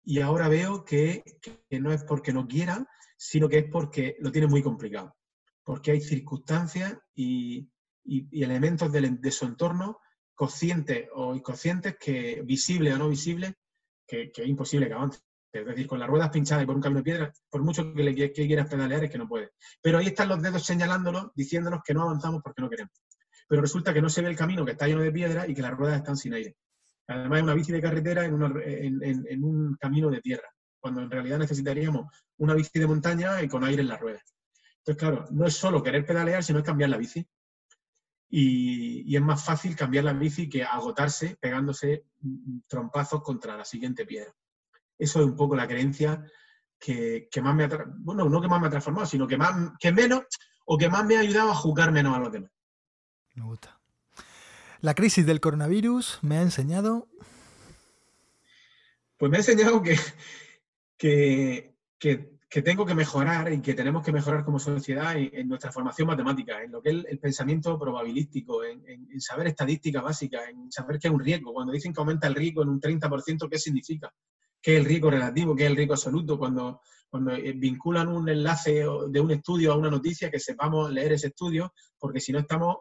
[0.06, 1.24] Y ahora veo que,
[1.72, 2.88] no es porque no quiera,
[3.18, 5.14] sino que es porque lo tiene muy complicado.
[5.62, 7.70] Porque hay circunstancias y,
[8.06, 10.00] elementos de, su entorno,
[10.34, 13.54] conscientes o inconscientes, que visibles o no visibles,
[14.08, 15.20] que, es imposible que avance.
[15.52, 18.04] Es decir, con las ruedas pinchadas y por un camino de piedra, por mucho que,
[18.04, 19.52] le, que quieras pedalear, es que no puede.
[19.82, 22.94] Pero ahí están los dedos señalándolo, diciéndonos que no avanzamos porque no queremos
[23.48, 25.62] pero resulta que no se ve el camino, que está lleno de piedra y que
[25.62, 26.56] las ruedas están sin aire.
[27.08, 30.48] Además, es una bici de carretera en, un camino de tierra,
[30.80, 34.24] cuando en realidad necesitaríamos una bici de montaña y con aire en las ruedas.
[34.78, 37.26] Entonces, claro, no es solo querer pedalear, sino es cambiar la bici.
[38.30, 42.06] Y, es más fácil cambiar la bici que agotarse pegándose
[42.68, 44.34] trompazos contra la siguiente piedra.
[44.98, 46.24] Eso es un poco la creencia
[46.80, 49.92] que, más me ha, bueno, no que más me ha transformado, sino que, más, que
[49.92, 50.24] menos
[50.66, 52.52] o que más me ha ayudado a juzgar menos a los demás.
[53.36, 53.80] Me gusta.
[54.82, 57.08] La crisis del coronavirus me ha enseñado.
[59.18, 59.96] Pues me ha enseñado que,
[60.98, 66.62] que, tengo que mejorar y que tenemos que mejorar como sociedad en, nuestra formación matemática,
[66.62, 71.14] en lo que es el, pensamiento probabilístico, en, saber estadística básica, en saber qué es
[71.14, 71.54] un riesgo.
[71.54, 74.14] Cuando dicen que aumenta el riesgo en un 30%, ¿qué significa?
[74.62, 75.56] ¿Qué es el riesgo relativo?
[75.56, 76.38] ¿Qué es el riesgo absoluto?
[76.38, 81.14] Cuando, cuando eh, vinculan un enlace de un estudio a una noticia, que sepamos leer
[81.14, 82.78] ese estudio, porque si no estamos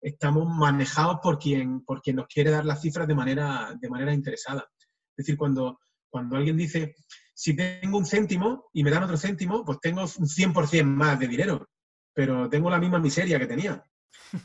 [0.00, 4.12] estamos manejados por quien, por quien nos quiere dar las cifras de manera, de manera
[4.12, 4.66] interesada.
[4.78, 5.78] Es decir, cuando,
[6.08, 6.94] cuando alguien dice,
[7.34, 11.28] si tengo un céntimo y me dan otro céntimo, pues tengo un 100% más de
[11.28, 11.68] dinero,
[12.14, 13.82] pero tengo la misma miseria que tenía.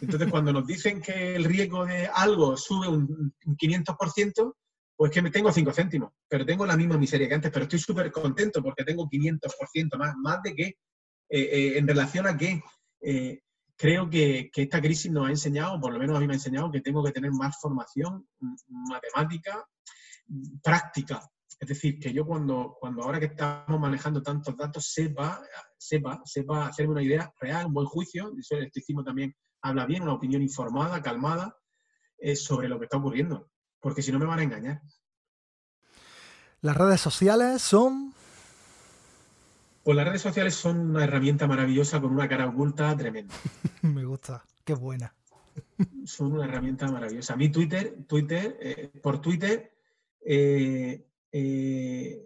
[0.01, 4.55] Entonces, cuando nos dicen que el riesgo de algo sube un, 500%,
[4.95, 7.79] pues que me tengo 5 céntimos, pero tengo la misma miseria que antes, pero estoy
[7.79, 10.75] súper contento porque tengo 500% más, más de qué, eh,
[11.29, 12.61] eh, en relación a qué.
[13.01, 13.39] Eh,
[13.81, 16.71] creo que, esta crisis nos ha enseñado, por lo menos a mí me ha enseñado,
[16.71, 18.27] que tengo que tener más formación
[18.69, 19.67] matemática,
[20.63, 21.27] práctica.
[21.59, 25.41] Es decir, que yo cuando, ahora que estamos manejando tantos datos, sepa,
[25.79, 30.03] sepa, sepa hacerme una idea real, un buen juicio, eso el estoicismo también habla bien,
[30.03, 31.57] una opinión informada, calmada,
[32.35, 34.81] sobre lo que está ocurriendo, porque si no me van a engañar.
[36.61, 38.13] Las redes sociales son
[39.83, 43.33] pues las redes sociales son una herramienta maravillosa con una cara oculta tremenda.
[43.81, 45.13] Me gusta, qué buena.
[46.05, 47.33] son una herramienta maravillosa.
[47.33, 49.71] A mí Twitter, Twitter, eh, por Twitter
[50.21, 52.23] eh, eh,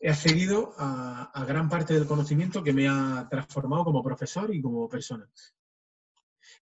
[0.00, 4.62] he accedido a, a, gran parte del conocimiento que me ha transformado como profesor y
[4.62, 5.28] como persona.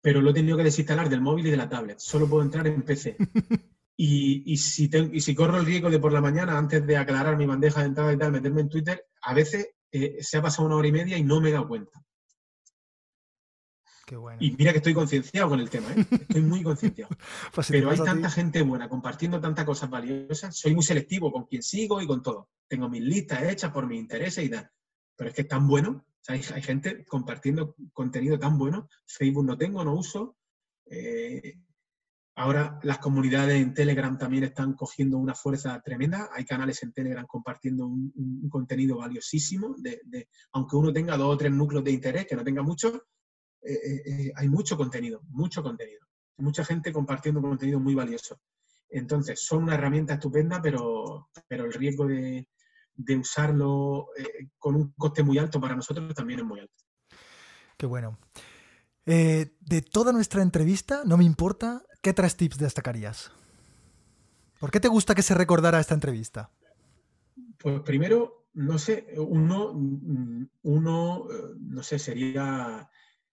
[0.02, 2.00] Pero lo he tenido que desinstalar del móvil y de la tablet.
[2.00, 3.18] Solo puedo entrar en PC.
[3.96, 7.46] Y, si y si corro el riesgo de por la mañana, antes de aclarar mi
[7.46, 10.76] bandeja de entrada y tal, meterme en Twitter, a veces eh, se ha pasado una
[10.76, 12.04] hora y media y no me he dado cuenta.
[14.06, 14.38] Qué bueno.
[14.42, 16.06] Y mira que estoy concienciado con el tema, ¿eh?
[16.10, 17.16] estoy muy concienciado.
[17.54, 20.58] Pues Pero hay tanta gente buena compartiendo tantas cosas valiosas.
[20.58, 22.50] Soy muy selectivo con quien sigo y con todo.
[22.68, 24.70] Tengo mis listas hechas por mis intereses y tal.
[25.16, 26.06] Pero es que es tan bueno.
[26.28, 28.90] hay, gente compartiendo contenido tan bueno.
[29.06, 30.36] Facebook no tengo, no uso.
[30.86, 31.60] Eh,
[32.36, 36.30] Ahora las comunidades en Telegram también están cogiendo una fuerza tremenda.
[36.34, 39.76] Hay canales en Telegram compartiendo un, contenido valiosísimo.
[40.54, 43.04] Aunque uno tenga dos o tres núcleos de interés, que no tenga mucho,
[43.62, 46.02] eh, eh, eh, hay mucho contenido, mucho contenido.
[46.38, 48.42] Mucha gente compartiendo contenido muy valioso.
[48.90, 52.48] Entonces, son una herramienta estupenda, pero, pero el riesgo de,
[53.16, 54.08] usarlo
[54.58, 56.84] con un coste muy alto para nosotros también es muy alto.
[57.78, 58.18] Qué bueno.
[59.06, 63.32] De toda nuestra entrevista, no me importa ¿qué tres tips destacarías?
[64.60, 66.52] ¿Por qué te gusta que se recordara esta entrevista?
[67.58, 69.72] Pues primero, no sé, uno,
[70.62, 71.28] uno
[71.60, 72.90] no sé, sería,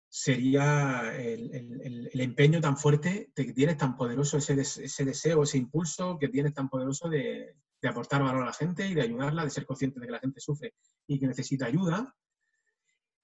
[0.08, 6.28] sería el, empeño tan fuerte de que tienes tan poderoso ese, deseo, ese impulso que
[6.28, 10.00] tienes tan poderoso de, aportar valor a la gente y de ayudarla, de ser consciente
[10.00, 10.74] de que la gente sufre
[11.06, 12.14] y que necesita ayuda.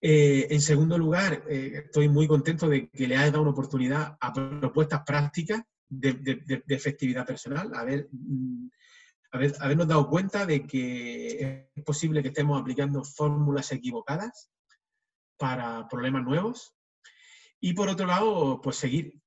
[0.00, 4.16] Eh, en segundo lugar, eh, estoy muy contento de que le haya dado una oportunidad
[4.20, 7.70] a propuestas prácticas de, efectividad personal,
[8.10, 8.68] mm,
[9.32, 14.50] habernos dado cuenta de que es posible que estemos aplicando fórmulas equivocadas
[15.38, 16.74] para problemas nuevos.
[17.60, 19.20] Y por otro lado, pues seguir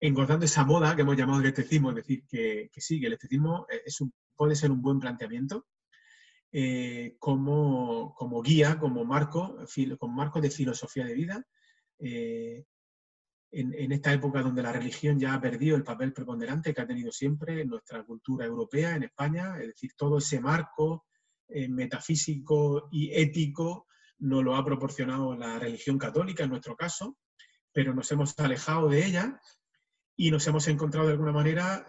[0.00, 3.66] engordando esa moda que hemos llamado el estetismo, es decir, que, sí, que el estetismo
[3.84, 3.98] es
[4.34, 5.66] puede ser un buen planteamiento,
[6.52, 9.56] eh, como, guía, como marco,
[9.98, 11.46] con marco de filosofía de vida,
[12.00, 12.64] eh,
[13.52, 17.12] en, esta época donde la religión ya ha perdido el papel preponderante que ha tenido
[17.12, 21.06] siempre en nuestra cultura europea, en España, es decir, todo ese marco
[21.48, 23.86] eh, metafísico y ético
[24.18, 27.16] nos lo ha proporcionado la religión católica en nuestro caso,
[27.72, 29.40] pero nos hemos alejado de ella
[30.16, 31.86] y nos hemos encontrado de alguna manera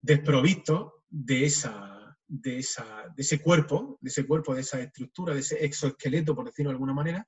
[0.00, 1.93] desprovistos de esa
[2.26, 6.74] de, ese cuerpo, de ese cuerpo, de esa estructura, de ese exoesqueleto, por decirlo de
[6.74, 7.26] alguna manera,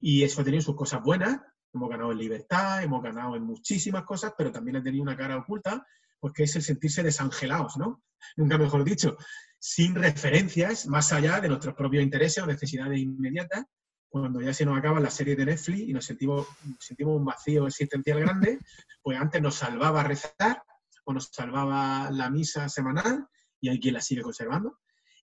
[0.00, 1.38] y eso ha tenido sus cosas buenas,
[1.72, 5.36] hemos ganado en libertad, hemos ganado en muchísimas cosas, pero también ha tenido una cara
[5.36, 5.84] oculta,
[6.20, 8.02] pues que es el sentirse desangelados, ¿no?
[8.36, 9.16] Nunca mejor dicho,
[9.58, 13.64] sin referencias más allá de nuestros propios intereses o necesidades inmediatas,
[14.08, 16.46] cuando ya se nos acaba la serie de Netflix y nos sentimos,
[16.80, 18.58] sentimos un vacío existencial grande,
[19.02, 20.62] pues antes nos salvaba rezar
[21.04, 23.28] o nos salvaba la misa semanal
[23.60, 24.78] y hay quien la sigue conservando.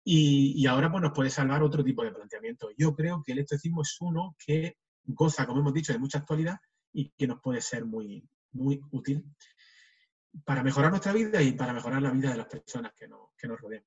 [0.07, 2.69] Y, ahora pues, nos puede salvar otro tipo de planteamiento.
[2.77, 6.59] Yo creo que el estoicismo es uno que goza, como hemos dicho, de mucha actualidad
[6.93, 9.25] y que nos puede ser muy, muy útil
[10.43, 13.59] para mejorar nuestra vida y para mejorar la vida de las personas que, que nos
[13.59, 13.83] rodean.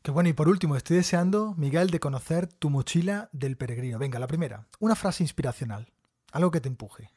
[0.00, 3.98] Qué bueno, y por último, estoy deseando, Miguel, de conocer tu mochila del peregrino.
[3.98, 5.92] Venga, la primera, una frase inspiracional,
[6.30, 7.10] algo que te empuje.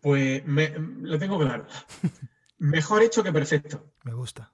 [0.00, 1.66] Pues lo tengo claro.
[2.58, 3.92] Mejor hecho que perfecto.
[4.04, 4.52] Me gusta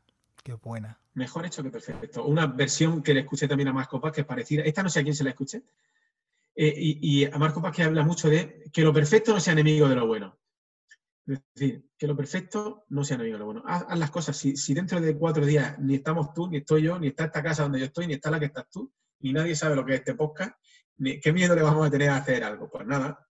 [0.57, 1.01] buena.
[1.14, 2.24] Mejor hecho que perfecto.
[2.24, 4.62] Una versión que le escuché también a Marco Paz, que es parecida.
[4.62, 5.62] Esta no sé a quién se la escuché.
[6.55, 9.88] Eh, y, a Marco Paz que habla mucho de que lo perfecto no sea enemigo
[9.88, 10.38] de lo bueno.
[11.26, 13.62] Es decir, que lo perfecto no sea enemigo de lo bueno.
[13.66, 14.36] Haz, las cosas.
[14.36, 17.64] Si, dentro de cuatro días ni estamos tú, ni estoy yo, ni está esta casa
[17.64, 19.99] donde yo estoy, ni está la que estás tú, ni nadie sabe lo que es
[20.01, 20.53] este podcast,
[21.22, 22.70] ¿qué miedo le vamos a tener a hacer algo?
[22.70, 23.24] Pues nada.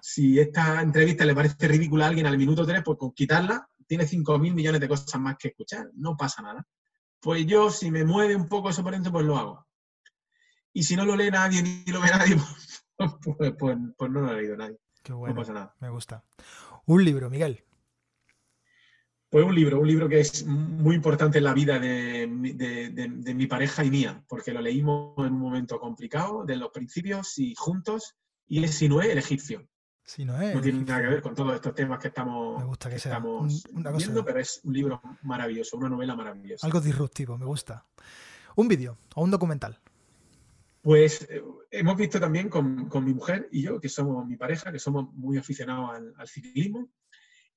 [0.00, 4.04] Si esta entrevista le parece ridícula a alguien al minuto tres, pues con quitarla tiene
[4.04, 6.64] 5.000 millones de cosas más que escuchar, no pasa nada.
[7.20, 9.66] Pues yo, si me mueve un poco eso por dentro, pues lo hago.
[10.72, 12.36] Y si no lo lee nadie ni lo ve nadie,
[12.96, 14.78] pues, pues, pues, no lo ha leído nadie.
[15.02, 15.34] Qué bueno.
[15.34, 15.74] No pasa nada.
[15.80, 16.22] Me gusta.
[16.84, 17.64] Un libro, Miguel.
[19.30, 23.46] Pues un libro, un libro que es muy importante en la vida de, de, mi
[23.46, 28.16] pareja y mía, porque lo leímos en un momento complicado, de los principios y juntos,
[28.46, 29.68] y es Sinué, el egipcio
[30.16, 32.64] no, tiene nada que ver con todos estos temas que estamos,
[33.96, 36.66] viendo, pero es un libro maravilloso, una novela maravillosa.
[36.66, 37.84] Algo disruptivo, me gusta.
[38.56, 39.78] Un vídeo o un documental.
[40.80, 44.78] Pues eh, hemos visto también con, mi mujer y yo, que somos mi pareja, que
[44.78, 46.88] somos muy aficionados al, ciclismo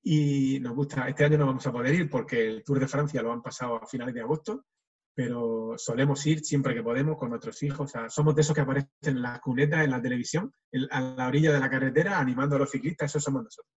[0.02, 3.22] y nos gusta, este año no vamos a poder ir porque el Tour de Francia
[3.22, 4.66] lo han pasado a finales de agosto,
[5.14, 7.92] pero solemos ir siempre que podemos con nuestros hijos.
[8.08, 10.52] somos de esos que aparecen en las cunetas, en la televisión,
[10.90, 13.72] a la orilla de la carretera, animando a los ciclistas, eso somos nosotros.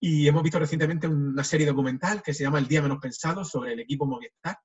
[0.00, 3.72] Y hemos visto recientemente una serie documental que se llama El Día Menos Pensado sobre
[3.72, 4.58] el equipo Movistar.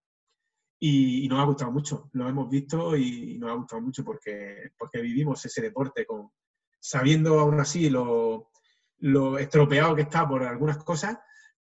[0.80, 5.00] Y, nos ha gustado mucho, lo hemos visto y, nos ha gustado mucho porque, porque
[5.00, 6.32] vivimos ese deporte con,
[6.80, 8.50] sabiendo aún así lo,
[8.98, 11.20] lo estropeado que está por algunas cosas,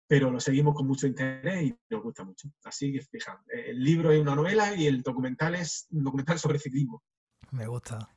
[0.06, 2.48] pero lo seguimos con mucho interés y nos gusta mucho.
[2.64, 6.58] Así que, fija, el libro es una novela y el documental es un documental sobre
[6.58, 7.02] ciclismo.
[7.50, 8.08] Me gusta.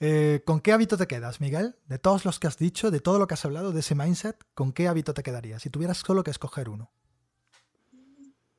[0.00, 1.76] Eh, ¿Con qué hábito te quedas, Miguel?
[1.86, 4.44] De todos los que has dicho, de todo lo que has hablado, de ese mindset,
[4.54, 5.62] ¿con qué hábito te quedarías?
[5.62, 6.92] Si tuvieras solo que escoger uno.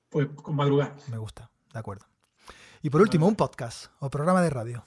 [0.10, 0.98] Pues con madrugar.
[1.10, 2.06] Me gusta, de acuerdo.
[2.82, 4.86] Y por último, un podcast o programa de radio.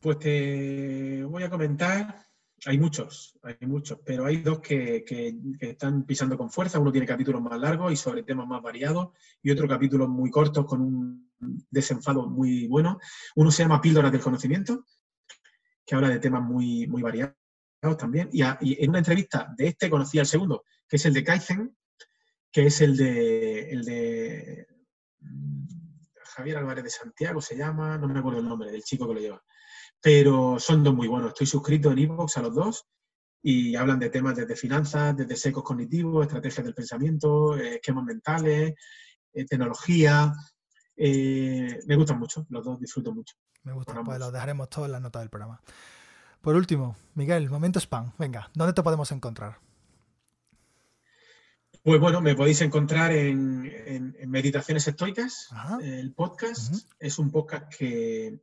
[0.00, 2.26] Pues te voy a comentar
[2.66, 5.04] hay muchos, hay muchos, pero hay dos que,
[5.60, 6.78] están pisando con fuerza.
[6.78, 9.08] Uno tiene capítulos más largos y sobre temas más variados,
[9.42, 11.30] y otro capítulos muy cortos con un
[11.70, 12.98] desenfado muy bueno.
[13.36, 14.86] Uno se llama Píldoras del Conocimiento,
[15.84, 17.34] que habla de temas muy, muy variados
[17.98, 18.30] también.
[18.32, 21.76] Y, en una entrevista de este conocí al segundo, que es el de Kaizen,
[22.50, 24.66] que es el de, el de
[25.20, 25.66] mm,
[26.36, 29.20] Javier Álvarez de Santiago, se llama, no me acuerdo el nombre del chico que lo
[29.20, 29.42] lleva
[30.04, 31.30] pero son dos muy buenos.
[31.30, 32.86] Estoy suscrito en Evox a los dos
[33.42, 38.74] y hablan de temas desde finanzas, desde secos cognitivos, estrategias del pensamiento, eh, esquemas mentales,
[39.32, 40.34] eh, tecnología.
[40.94, 43.34] Eh, me gustan mucho, los dos disfruto mucho.
[43.62, 45.58] Me gustan, pues los dejaremos todos en la nota del programa.
[46.42, 48.12] Por último, Miguel, momento spam.
[48.18, 49.56] Venga, ¿dónde te podemos encontrar?
[51.82, 55.48] Pues bueno, me podéis encontrar en, Meditaciones Estoicas,
[55.80, 56.74] el podcast.
[56.98, 58.42] Es un podcast que,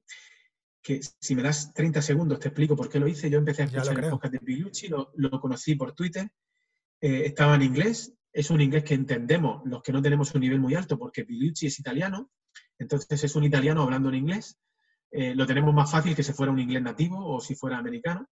[0.82, 3.30] que si me das 30 segundos te explico por qué lo hice.
[3.30, 6.30] Yo empecé a escuchar el podcast de Pilucci, lo, conocí por Twitter,
[7.00, 10.60] eh, estaba en inglés, es un inglés que entendemos los que no tenemos un nivel
[10.60, 12.32] muy alto porque Pilucci es italiano,
[12.80, 14.58] entonces es un italiano hablando en inglés,
[15.12, 18.28] eh, lo tenemos más fácil que si fuera un inglés nativo o si fuera americano.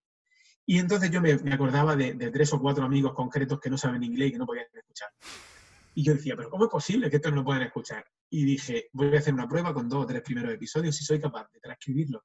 [0.66, 4.30] Y entonces yo me, acordaba de, tres o cuatro amigos concretos que no saben inglés
[4.30, 5.10] y que no podían escuchar.
[5.96, 8.06] Y yo decía, pero ¿cómo es posible que estos no puedan escuchar?
[8.30, 11.20] Y dije, voy a hacer una prueba con dos o tres primeros episodios si soy
[11.20, 12.24] capaz de transcribirlo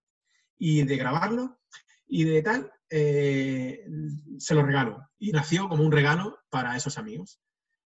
[0.59, 1.59] y de grabarlo
[2.07, 3.87] y de tal, eh,
[4.39, 5.09] se lo regalo.
[5.19, 7.41] Y nació como un regalo para esos amigos.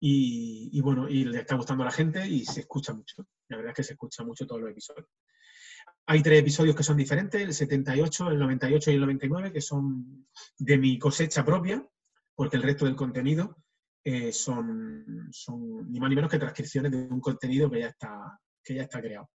[0.03, 3.23] Y, bueno, y le está gustando a la gente y se escucha mucho.
[3.49, 5.07] La verdad es que se escucha mucho todos los episodios.
[6.07, 10.27] Hay tres episodios que son diferentes, el 78, el 98 y el 99, que son
[10.57, 11.87] de mi cosecha propia,
[12.33, 13.57] porque el resto del contenido
[14.03, 18.39] eh, son, son ni más ni menos que transcripciones de un contenido que ya está,
[18.63, 19.29] que ya está creado.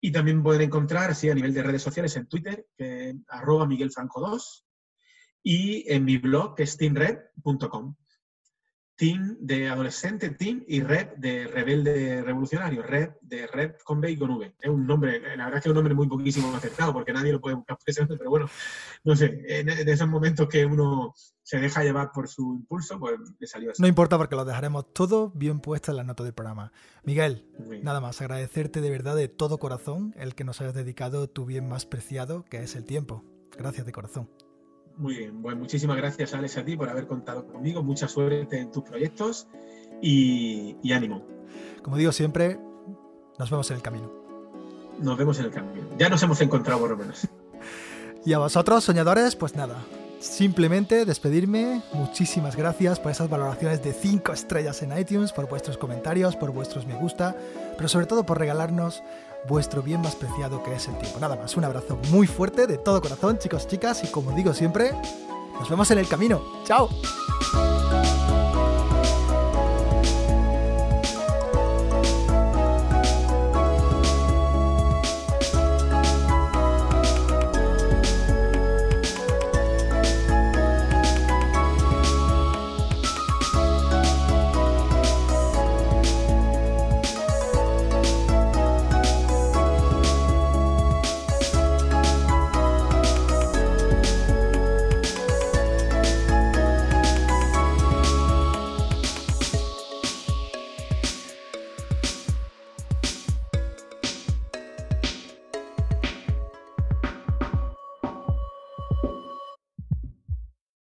[0.00, 4.64] Y también pueden encontrar, así a nivel de redes sociales, en Twitter, que arroba miguelfranco2,
[5.42, 7.96] y en mi blog, que es teamred.com.
[8.96, 14.16] Team de adolescente, team, y red de rebelde revolucionario, red de red con B y
[14.16, 14.54] con V.
[14.60, 17.32] Es un nombre, la verdad es que es un nombre muy poquísimo acertado, porque nadie
[17.32, 18.48] lo puede buscar nombre, pero bueno,
[19.02, 21.12] no sé, en, esos momentos que uno
[21.42, 23.82] se deja llevar por su impulso, pues le salió así.
[23.82, 26.72] No importa porque lo dejaremos todo bien puesto en la nota del programa.
[27.02, 27.46] Miguel,
[27.82, 31.68] nada más, agradecerte de verdad de todo corazón el que nos hayas dedicado tu bien
[31.68, 33.24] más preciado, que es el tiempo.
[33.56, 34.28] Gracias de corazón.
[34.96, 38.70] Muy bien, pues muchísimas gracias Alex a ti por haber contado conmigo, mucha suerte en
[38.70, 39.48] tus proyectos
[40.00, 41.26] y, y ánimo.
[41.82, 42.58] Como digo siempre,
[43.38, 44.12] nos vemos en el camino.
[45.00, 45.88] Nos vemos en el camino.
[45.98, 47.28] Ya nos hemos encontrado por lo menos.
[48.24, 49.84] y a vosotros, soñadores, pues nada,
[50.24, 56.34] Simplemente despedirme, muchísimas gracias por esas valoraciones de 5 estrellas en iTunes, por vuestros comentarios,
[56.34, 57.36] por vuestros me gusta,
[57.76, 59.02] pero sobre todo por regalarnos
[59.48, 61.18] vuestro bien más preciado que es el tiempo.
[61.20, 64.92] Nada más, un abrazo muy fuerte de todo corazón, chicos, chicas, y como digo siempre,
[65.58, 66.42] nos vemos en el camino.
[66.64, 66.88] ¡Chao!